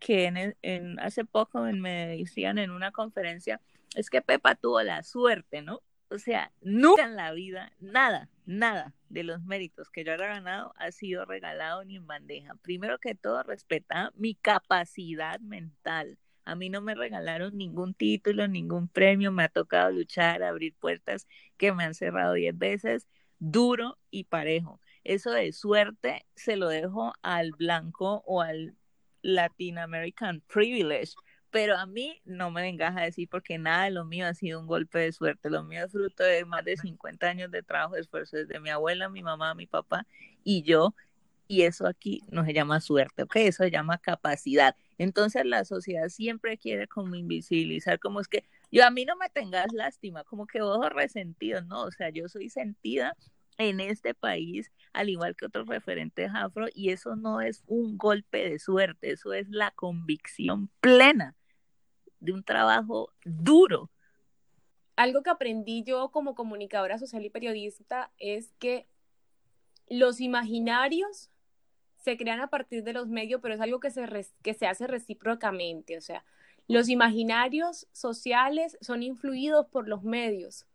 [0.00, 3.60] que en, en hace poco me decían en una conferencia,
[3.94, 5.80] es que Pepa tuvo la suerte, ¿no?
[6.12, 10.74] O sea, nunca en la vida, nada, nada de los méritos que yo haya ganado
[10.76, 12.54] ha sido regalado ni en bandeja.
[12.56, 16.18] Primero que todo, respeta mi capacidad mental.
[16.44, 21.26] A mí no me regalaron ningún título, ningún premio, me ha tocado luchar, abrir puertas
[21.56, 23.08] que me han cerrado diez veces,
[23.38, 24.80] duro y parejo.
[25.04, 28.76] Eso de suerte se lo dejo al blanco o al
[29.22, 31.14] Latin American privilege,
[31.52, 34.58] pero a mí no me vengas a decir porque nada de lo mío ha sido
[34.58, 37.94] un golpe de suerte, lo mío es fruto de más de 50 años de trabajo,
[37.94, 40.06] esfuerzo desde mi abuela, mi mamá, mi papá
[40.42, 40.94] y yo,
[41.46, 43.36] y eso aquí no se llama suerte, ¿ok?
[43.36, 44.74] Eso se llama capacidad.
[44.96, 49.28] Entonces la sociedad siempre quiere como invisibilizar, como es que yo a mí no me
[49.28, 53.14] tengas lástima, como que ojo resentido, no, o sea, yo soy sentida
[53.58, 58.48] en este país, al igual que otros referentes afro, y eso no es un golpe
[58.48, 61.36] de suerte, eso es la convicción plena
[62.22, 63.90] de un trabajo duro.
[64.96, 68.86] Algo que aprendí yo como comunicadora social y periodista es que
[69.88, 71.30] los imaginarios
[71.96, 74.06] se crean a partir de los medios, pero es algo que se,
[74.42, 75.98] que se hace recíprocamente.
[75.98, 76.24] O sea,
[76.68, 80.66] los imaginarios sociales son influidos por los medios,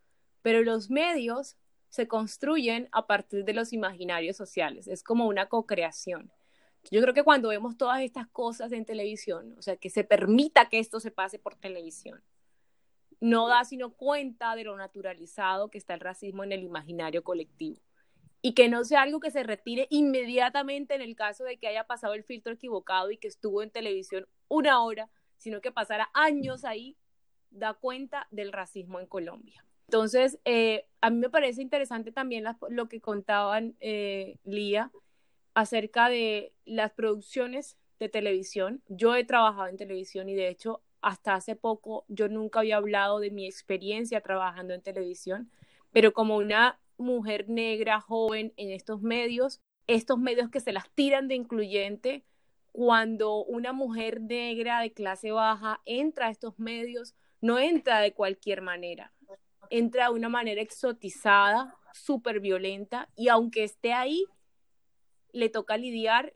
[0.42, 1.56] pero los medios
[1.90, 4.88] se construyen a partir de los imaginarios sociales.
[4.88, 6.32] Es como una co-creación.
[6.90, 10.70] Yo creo que cuando vemos todas estas cosas en televisión, o sea, que se permita
[10.70, 12.22] que esto se pase por televisión,
[13.20, 17.80] no da sino cuenta de lo naturalizado que está el racismo en el imaginario colectivo.
[18.42, 21.86] Y que no sea algo que se retire inmediatamente en el caso de que haya
[21.86, 26.64] pasado el filtro equivocado y que estuvo en televisión una hora, sino que pasara años
[26.64, 26.96] ahí,
[27.50, 29.66] da cuenta del racismo en Colombia.
[29.88, 34.92] Entonces, eh, a mí me parece interesante también lo que contaban eh, Lía
[35.58, 38.84] acerca de las producciones de televisión.
[38.90, 43.20] Yo he trabajado en televisión y de hecho hasta hace poco yo nunca había hablado
[43.20, 45.50] de mi experiencia trabajando en televisión,
[45.92, 51.28] pero como una mujer negra joven en estos medios, estos medios que se las tiran
[51.28, 52.24] de incluyente,
[52.72, 58.62] cuando una mujer negra de clase baja entra a estos medios, no entra de cualquier
[58.62, 59.12] manera,
[59.72, 64.28] entra de una manera exotizada, súper violenta, y aunque esté ahí,
[65.38, 66.34] le toca lidiar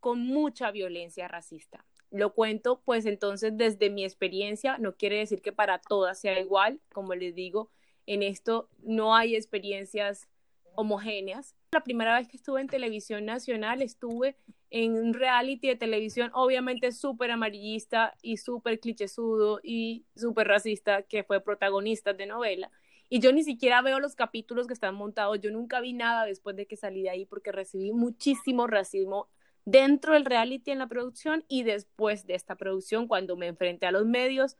[0.00, 1.84] con mucha violencia racista.
[2.10, 6.80] Lo cuento pues entonces desde mi experiencia, no quiere decir que para todas sea igual,
[6.92, 7.70] como les digo,
[8.06, 10.28] en esto no hay experiencias
[10.76, 11.56] homogéneas.
[11.72, 14.36] La primera vez que estuve en televisión nacional estuve
[14.70, 21.24] en un reality de televisión obviamente súper amarillista y súper clichésudo y súper racista que
[21.24, 22.70] fue protagonista de novela
[23.14, 26.56] y yo ni siquiera veo los capítulos que están montados, yo nunca vi nada después
[26.56, 29.28] de que salí de ahí porque recibí muchísimo racismo
[29.64, 33.92] dentro del reality en la producción y después de esta producción cuando me enfrenté a
[33.92, 34.56] los medios.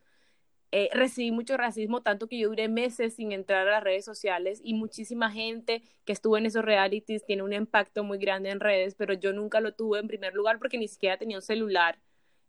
[0.71, 4.61] Eh, recibí mucho racismo, tanto que yo duré meses sin entrar a las redes sociales
[4.63, 8.95] y muchísima gente que estuvo en esos realities tiene un impacto muy grande en redes,
[8.95, 11.99] pero yo nunca lo tuve en primer lugar porque ni siquiera tenía un celular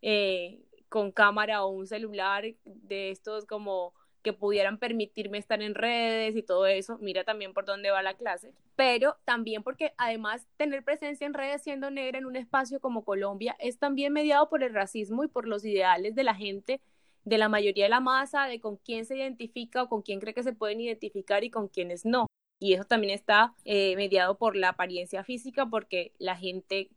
[0.02, 3.92] eh, con cámara o un celular de estos como
[4.26, 6.98] que pudieran permitirme estar en redes y todo eso.
[6.98, 8.52] Mira también por dónde va la clase.
[8.74, 13.54] Pero también porque además tener presencia en redes siendo negra en un espacio como Colombia
[13.60, 16.80] es también mediado por el racismo y por los ideales de la gente,
[17.22, 20.34] de la mayoría de la masa, de con quién se identifica o con quién cree
[20.34, 22.26] que se pueden identificar y con quiénes no.
[22.58, 26.90] Y eso también está eh, mediado por la apariencia física porque la gente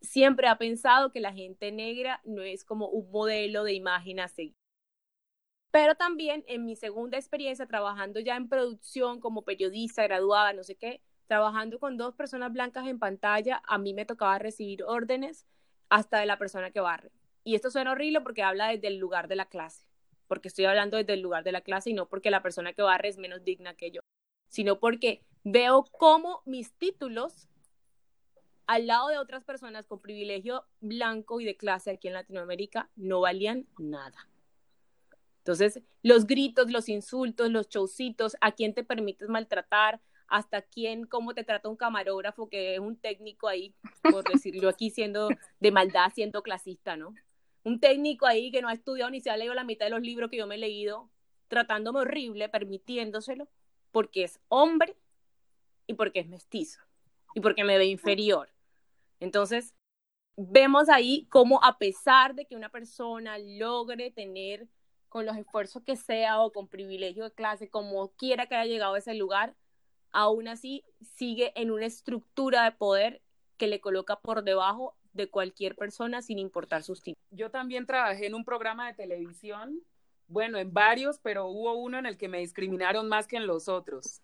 [0.00, 4.28] siempre ha pensado que la gente negra no es como un modelo de imagen a
[4.28, 4.57] seguir.
[5.70, 10.76] Pero también en mi segunda experiencia trabajando ya en producción como periodista graduada, no sé
[10.76, 15.46] qué, trabajando con dos personas blancas en pantalla, a mí me tocaba recibir órdenes
[15.90, 17.12] hasta de la persona que barre.
[17.44, 19.86] Y esto suena horrible porque habla desde el lugar de la clase,
[20.26, 22.82] porque estoy hablando desde el lugar de la clase y no porque la persona que
[22.82, 24.00] barre es menos digna que yo,
[24.48, 27.48] sino porque veo cómo mis títulos
[28.66, 33.20] al lado de otras personas con privilegio blanco y de clase aquí en Latinoamérica no
[33.20, 34.28] valían nada.
[35.48, 41.32] Entonces, los gritos, los insultos, los showcitos, a quién te permites maltratar, hasta quién, cómo
[41.32, 46.12] te trata un camarógrafo que es un técnico ahí, por decirlo aquí, siendo de maldad,
[46.14, 47.14] siendo clasista, ¿no?
[47.64, 50.02] Un técnico ahí que no ha estudiado ni se ha leído la mitad de los
[50.02, 51.08] libros que yo me he leído,
[51.48, 53.48] tratándome horrible, permitiéndoselo,
[53.90, 54.98] porque es hombre
[55.86, 56.82] y porque es mestizo
[57.34, 58.50] y porque me ve inferior.
[59.18, 59.74] Entonces,
[60.36, 64.68] vemos ahí cómo a pesar de que una persona logre tener
[65.08, 68.94] con los esfuerzos que sea o con privilegio de clase, como quiera que haya llegado
[68.94, 69.54] a ese lugar,
[70.12, 73.22] aún así sigue en una estructura de poder
[73.56, 77.24] que le coloca por debajo de cualquier persona sin importar sus títulos.
[77.30, 79.82] Yo también trabajé en un programa de televisión,
[80.28, 83.68] bueno, en varios, pero hubo uno en el que me discriminaron más que en los
[83.68, 84.22] otros.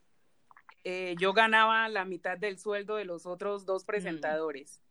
[0.85, 3.87] Eh, yo ganaba la mitad del sueldo de los otros dos mm.
[3.87, 4.83] presentadores.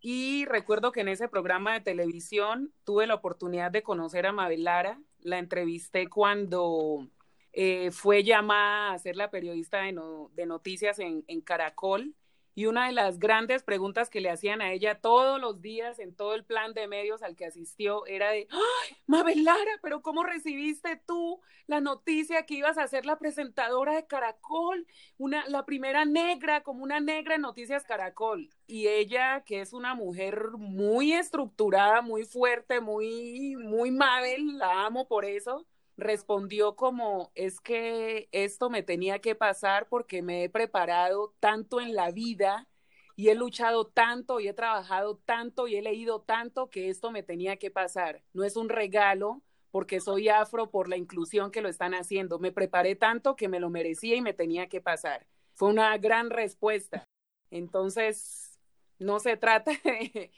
[0.00, 4.64] Y recuerdo que en ese programa de televisión tuve la oportunidad de conocer a Mabel
[4.64, 5.00] Lara.
[5.20, 7.08] La entrevisté cuando
[7.52, 12.14] eh, fue llamada a ser la periodista de, noticias en, en, Caracol
[12.58, 16.12] y una de las grandes preguntas que le hacían a ella todos los días en
[16.12, 20.24] todo el plan de medios al que asistió era de, ¡ay, Mabel Lara, pero ¿cómo
[20.24, 24.88] recibiste tú la noticia que ibas a ser la presentadora de Caracol?
[25.18, 28.50] Una, la primera negra, como una negra en Noticias Caracol.
[28.66, 35.06] Y ella, que es una mujer muy estructurada, muy fuerte, muy, muy Mabel, la amo
[35.06, 35.64] por eso
[35.98, 41.94] respondió como, es que esto me tenía que pasar porque me he preparado tanto en
[41.94, 42.68] la vida
[43.16, 47.24] y he luchado tanto y he trabajado tanto y he leído tanto que esto me
[47.24, 48.22] tenía que pasar.
[48.32, 49.42] No es un regalo
[49.72, 52.38] porque soy afro por la inclusión que lo están haciendo.
[52.38, 55.26] Me preparé tanto que me lo merecía y me tenía que pasar.
[55.54, 57.04] Fue una gran respuesta.
[57.50, 58.56] Entonces,
[59.00, 60.30] no se trata de,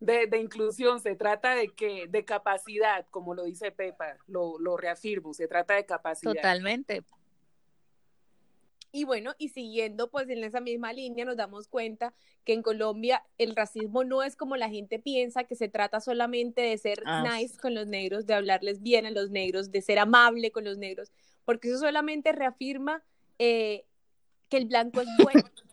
[0.00, 5.34] de, inclusión, se trata de que, de capacidad, como lo dice Pepa, lo, lo reafirmo,
[5.34, 6.32] se trata de capacidad.
[6.32, 7.04] Totalmente.
[8.92, 12.12] Y bueno, y siguiendo pues en esa misma línea, nos damos cuenta
[12.44, 16.62] que en Colombia el racismo no es como la gente piensa, que se trata solamente
[16.62, 20.00] de ser ah, nice con los negros, de hablarles bien a los negros, de ser
[20.00, 21.12] amable con los negros,
[21.44, 23.04] porque eso solamente reafirma
[23.38, 23.84] eh,
[24.48, 25.44] que el blanco es bueno.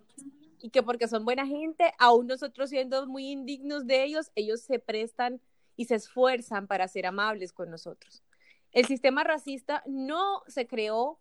[0.61, 4.79] y que porque son buena gente, aún nosotros siendo muy indignos de ellos, ellos se
[4.79, 5.41] prestan
[5.75, 8.23] y se esfuerzan para ser amables con nosotros.
[8.71, 11.19] El sistema racista no se creó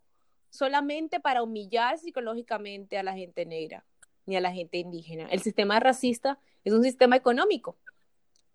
[0.50, 3.84] solamente para humillar psicológicamente a la gente negra
[4.24, 5.28] ni a la gente indígena.
[5.30, 7.76] El sistema racista es un sistema económico.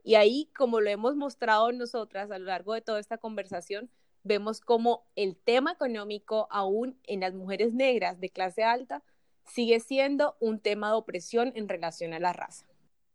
[0.03, 3.89] Y ahí, como lo hemos mostrado nosotras a lo largo de toda esta conversación,
[4.23, 9.03] vemos cómo el tema económico, aún en las mujeres negras de clase alta,
[9.46, 12.66] sigue siendo un tema de opresión en relación a la raza.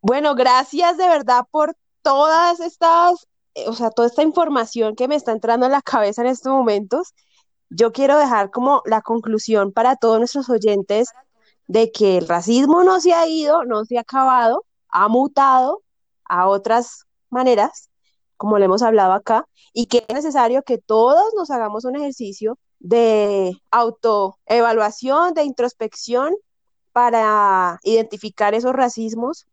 [0.00, 5.16] Bueno, gracias de verdad por todas estas, eh, o sea, toda esta información que me
[5.16, 7.14] está entrando en la cabeza en estos momentos.
[7.70, 11.08] Yo quiero dejar como la conclusión para todos nuestros oyentes
[11.66, 15.82] de que el racismo no se ha ido, no se ha acabado, ha mutado
[16.24, 17.90] a otras maneras,
[18.36, 22.58] como le hemos hablado acá, y que es necesario que todos nos hagamos un ejercicio
[22.80, 26.34] de autoevaluación, de introspección
[26.92, 29.46] para identificar esos racismos,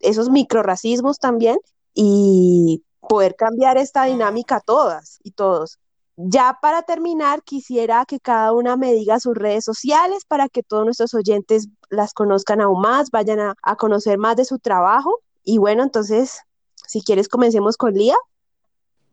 [0.00, 1.58] esos microracismos también
[1.92, 5.78] y poder cambiar esta dinámica todas y todos.
[6.16, 10.84] Ya para terminar, quisiera que cada una me diga sus redes sociales para que todos
[10.84, 15.20] nuestros oyentes las conozcan aún más, vayan a, a conocer más de su trabajo.
[15.42, 16.42] Y bueno, entonces,
[16.86, 18.16] si quieres, comencemos con Lía.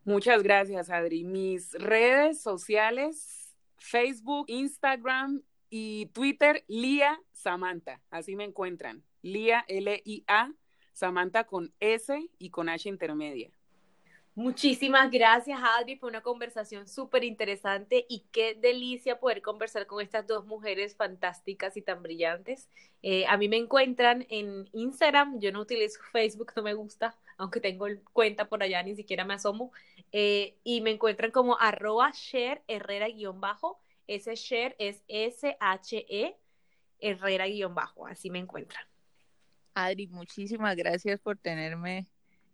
[0.04, 1.24] Muchas gracias, Adri.
[1.24, 3.41] Mis redes sociales
[3.82, 8.00] Facebook, Instagram y Twitter, Lía Samantha.
[8.10, 9.02] Así me encuentran.
[9.22, 10.52] Lía, L-I-A,
[10.92, 13.50] Samantha con S y con H intermedia.
[14.34, 15.96] Muchísimas gracias, Adri.
[15.96, 21.76] Fue una conversación súper interesante y qué delicia poder conversar con estas dos mujeres fantásticas
[21.76, 22.70] y tan brillantes.
[23.02, 25.38] Eh, a mí me encuentran en Instagram.
[25.38, 29.34] Yo no utilizo Facebook, no me gusta, aunque tengo cuenta por allá, ni siquiera me
[29.34, 29.72] asomo.
[30.12, 33.80] Eh, y me encuentran como arroba share herrera guion bajo.
[34.06, 36.36] Ese share es S-H-E
[37.00, 38.06] herrera guion bajo.
[38.06, 38.84] Así me encuentran.
[39.74, 42.06] Adri, muchísimas gracias por tenerme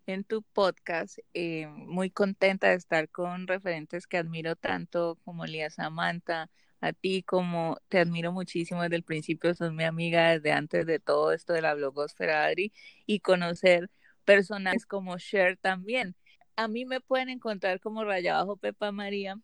[0.07, 1.19] en tu podcast.
[1.35, 6.49] Eh, muy contenta de estar con referentes que admiro tanto como Lía Samantha,
[6.81, 10.99] a ti como te admiro muchísimo desde el principio, sos mi amiga desde antes de
[10.99, 12.73] todo esto de la blogosfera, Adri,
[13.05, 13.91] y conocer
[14.29, 16.15] personajes como Cher también.
[16.55, 19.41] A mí me pueden encontrar como Raya Bajo Pepa María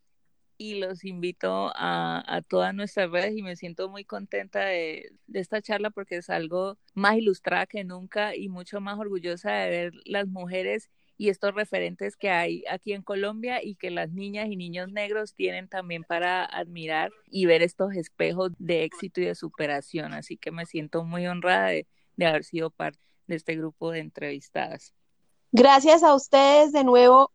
[0.59, 5.89] y los invito a, todas nuestras redes y me siento muy contenta de, esta charla
[5.89, 10.91] porque es algo más ilustrada que nunca y mucho más orgullosa de ver las mujeres
[11.16, 15.35] y estos referentes que hay aquí en Colombia y que las niñas y niños negros
[15.35, 20.12] tienen también para admirar y ver estos espejos de éxito y de superación.
[20.12, 24.95] Así que me siento muy honrada de haber sido parte de este grupo de entrevistadas.
[25.53, 27.31] Gracias a ustedes de nuevo.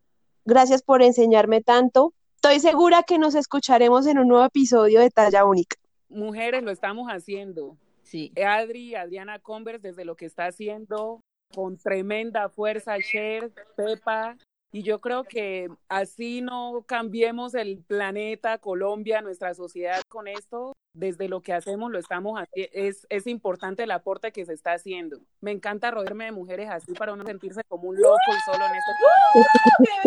[0.45, 2.13] Gracias por enseñarme tanto.
[2.35, 5.77] Estoy segura que nos escucharemos en un nuevo episodio de Talla Única.
[6.09, 7.77] Mujeres, lo estamos haciendo.
[8.03, 8.31] Sí.
[8.43, 11.21] Adri, Adriana Converse, desde lo que está haciendo,
[11.53, 14.37] con tremenda fuerza, Cher, Pepa,
[14.71, 21.27] Y yo creo que así no cambiemos el planeta, Colombia, nuestra sociedad con esto, desde
[21.27, 25.19] lo que hacemos lo estamos haciendo, es, es importante el aporte que se está haciendo.
[25.41, 28.71] Me encanta rodearme de mujeres así para uno sentirse como un loco y solo en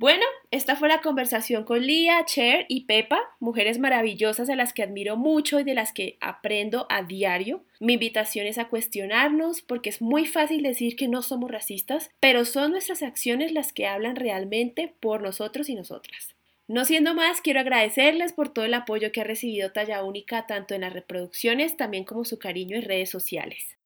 [0.00, 4.84] Bueno, esta fue la conversación con Lía, Cher y Pepa, mujeres maravillosas a las que
[4.84, 7.64] admiro mucho y de las que aprendo a diario.
[7.80, 12.44] Mi invitación es a cuestionarnos porque es muy fácil decir que no somos racistas, pero
[12.44, 16.36] son nuestras acciones las que hablan realmente por nosotros y nosotras.
[16.68, 20.76] No siendo más, quiero agradecerles por todo el apoyo que ha recibido Talla Única tanto
[20.76, 23.76] en las reproducciones también como su cariño en redes sociales.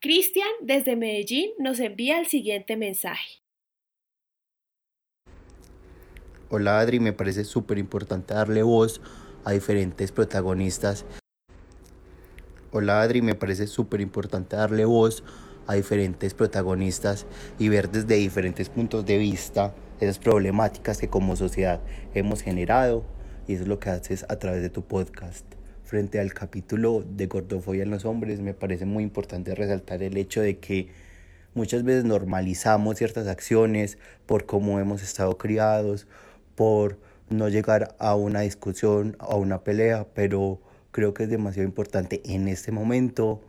[0.00, 3.43] Cristian, desde Medellín, nos envía el siguiente mensaje.
[6.56, 9.00] Hola Adri, me parece súper importante darle voz
[9.44, 11.04] a diferentes protagonistas.
[12.70, 15.24] Hola Adri, me parece súper importante darle voz
[15.66, 17.26] a diferentes protagonistas
[17.58, 21.80] y ver desde diferentes puntos de vista esas problemáticas que como sociedad
[22.14, 23.04] hemos generado
[23.48, 25.44] y eso es lo que haces a través de tu podcast.
[25.82, 30.40] Frente al capítulo de gordofobia en los hombres, me parece muy importante resaltar el hecho
[30.40, 30.86] de que
[31.52, 36.06] muchas veces normalizamos ciertas acciones por cómo hemos estado criados
[36.54, 36.98] por
[37.30, 42.48] no llegar a una discusión, a una pelea, pero creo que es demasiado importante en
[42.48, 43.40] este momento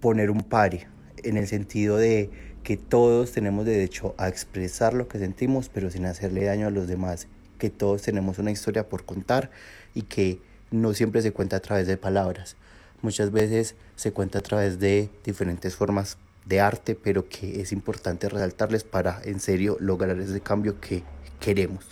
[0.00, 0.88] poner un pare,
[1.22, 2.30] en el sentido de
[2.64, 6.88] que todos tenemos derecho a expresar lo que sentimos, pero sin hacerle daño a los
[6.88, 9.50] demás, que todos tenemos una historia por contar
[9.94, 10.40] y que
[10.70, 12.56] no siempre se cuenta a través de palabras.
[13.02, 18.28] Muchas veces se cuenta a través de diferentes formas de arte, pero que es importante
[18.28, 21.04] resaltarles para en serio lograr ese cambio que
[21.42, 21.84] queremos.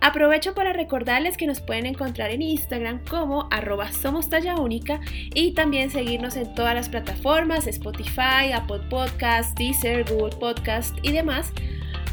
[0.00, 4.98] Aprovecho para recordarles que nos pueden encontrar en Instagram como arroba somos talla única
[5.34, 11.52] y también seguirnos en todas las plataformas, Spotify, Apple Podcast, Deezer, Google Podcast y demás,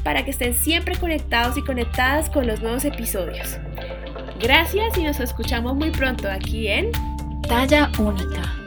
[0.03, 3.57] para que estén siempre conectados y conectadas con los nuevos episodios.
[4.41, 6.91] Gracias y nos escuchamos muy pronto aquí en
[7.47, 8.66] Talla Única.